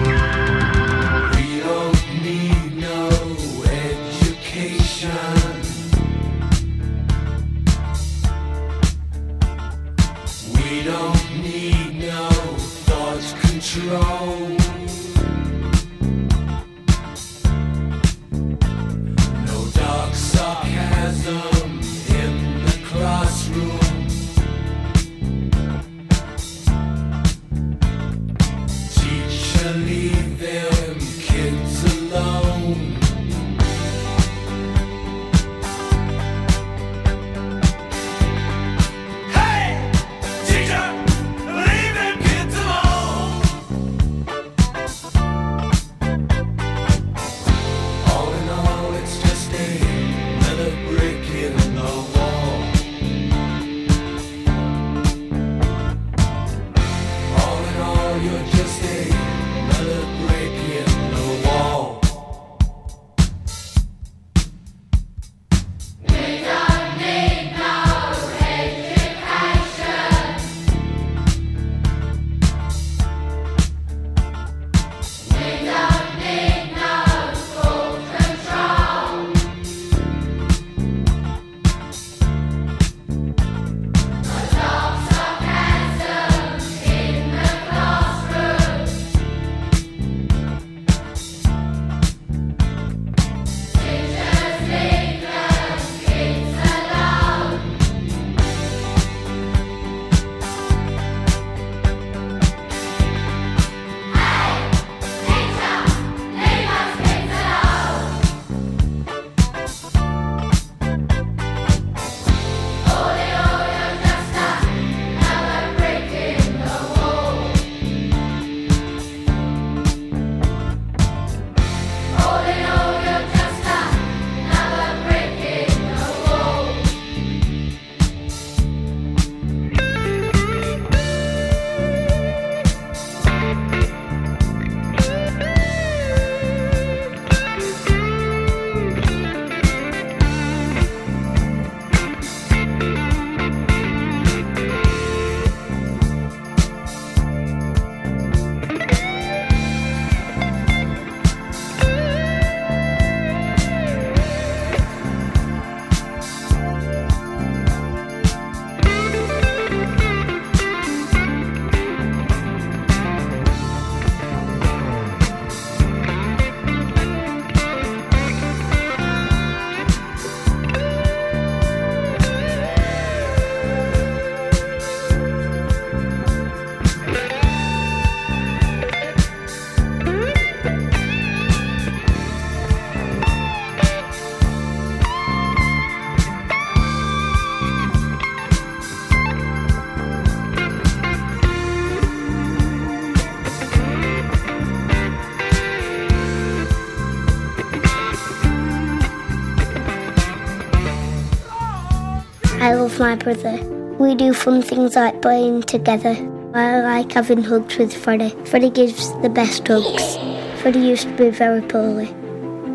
my 203.00 203.16
brother. 203.16 203.56
We 203.98 204.14
do 204.14 204.32
fun 204.34 204.60
things 204.60 204.94
like 204.94 205.22
playing 205.22 205.62
together. 205.62 206.14
I 206.52 206.82
like 206.82 207.12
having 207.12 207.42
hugs 207.42 207.78
with 207.78 207.96
Freddie. 207.96 208.34
Freddie 208.44 208.68
gives 208.68 209.18
the 209.22 209.30
best 209.30 209.66
hugs. 209.66 210.18
Freddie 210.60 210.80
used 210.80 211.08
to 211.08 211.16
be 211.16 211.30
very 211.30 211.62
poorly, 211.62 212.08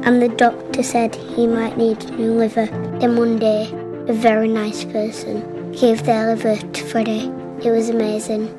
and 0.03 0.19
the 0.19 0.29
doctor 0.29 0.81
said 0.81 1.13
he 1.13 1.45
might 1.45 1.77
need 1.77 2.03
a 2.03 2.09
new 2.11 2.33
liver. 2.33 2.65
Then 2.99 3.17
one 3.17 3.37
day, 3.37 3.69
a 4.07 4.13
very 4.13 4.47
nice 4.47 4.83
person 4.83 5.71
gave 5.73 6.05
their 6.05 6.35
liver 6.35 6.55
to 6.55 6.83
Freddie. 6.83 7.31
It 7.63 7.69
was 7.69 7.89
amazing. 7.89 8.49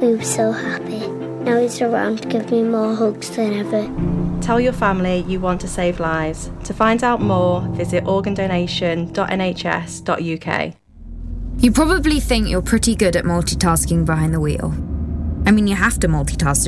We 0.00 0.16
were 0.16 0.24
so 0.24 0.52
happy. 0.52 1.08
Now 1.46 1.58
he's 1.58 1.80
around 1.80 2.20
to 2.22 2.28
give 2.28 2.50
me 2.50 2.62
more 2.62 2.94
hugs 2.94 3.30
than 3.34 3.54
ever. 3.54 3.88
Tell 4.42 4.60
your 4.60 4.74
family 4.74 5.24
you 5.26 5.40
want 5.40 5.62
to 5.62 5.68
save 5.68 6.00
lives. 6.00 6.50
To 6.64 6.74
find 6.74 7.02
out 7.02 7.22
more, 7.22 7.62
visit 7.70 8.04
organdonation.nhs.uk. 8.04 10.83
You 11.64 11.72
probably 11.72 12.20
think 12.20 12.50
you're 12.50 12.60
pretty 12.60 12.94
good 12.94 13.16
at 13.16 13.24
multitasking 13.24 14.04
behind 14.04 14.34
the 14.34 14.38
wheel. 14.38 14.74
I 15.46 15.50
mean, 15.50 15.66
you 15.66 15.74
have 15.74 15.98
to 16.00 16.08
multitask 16.08 16.62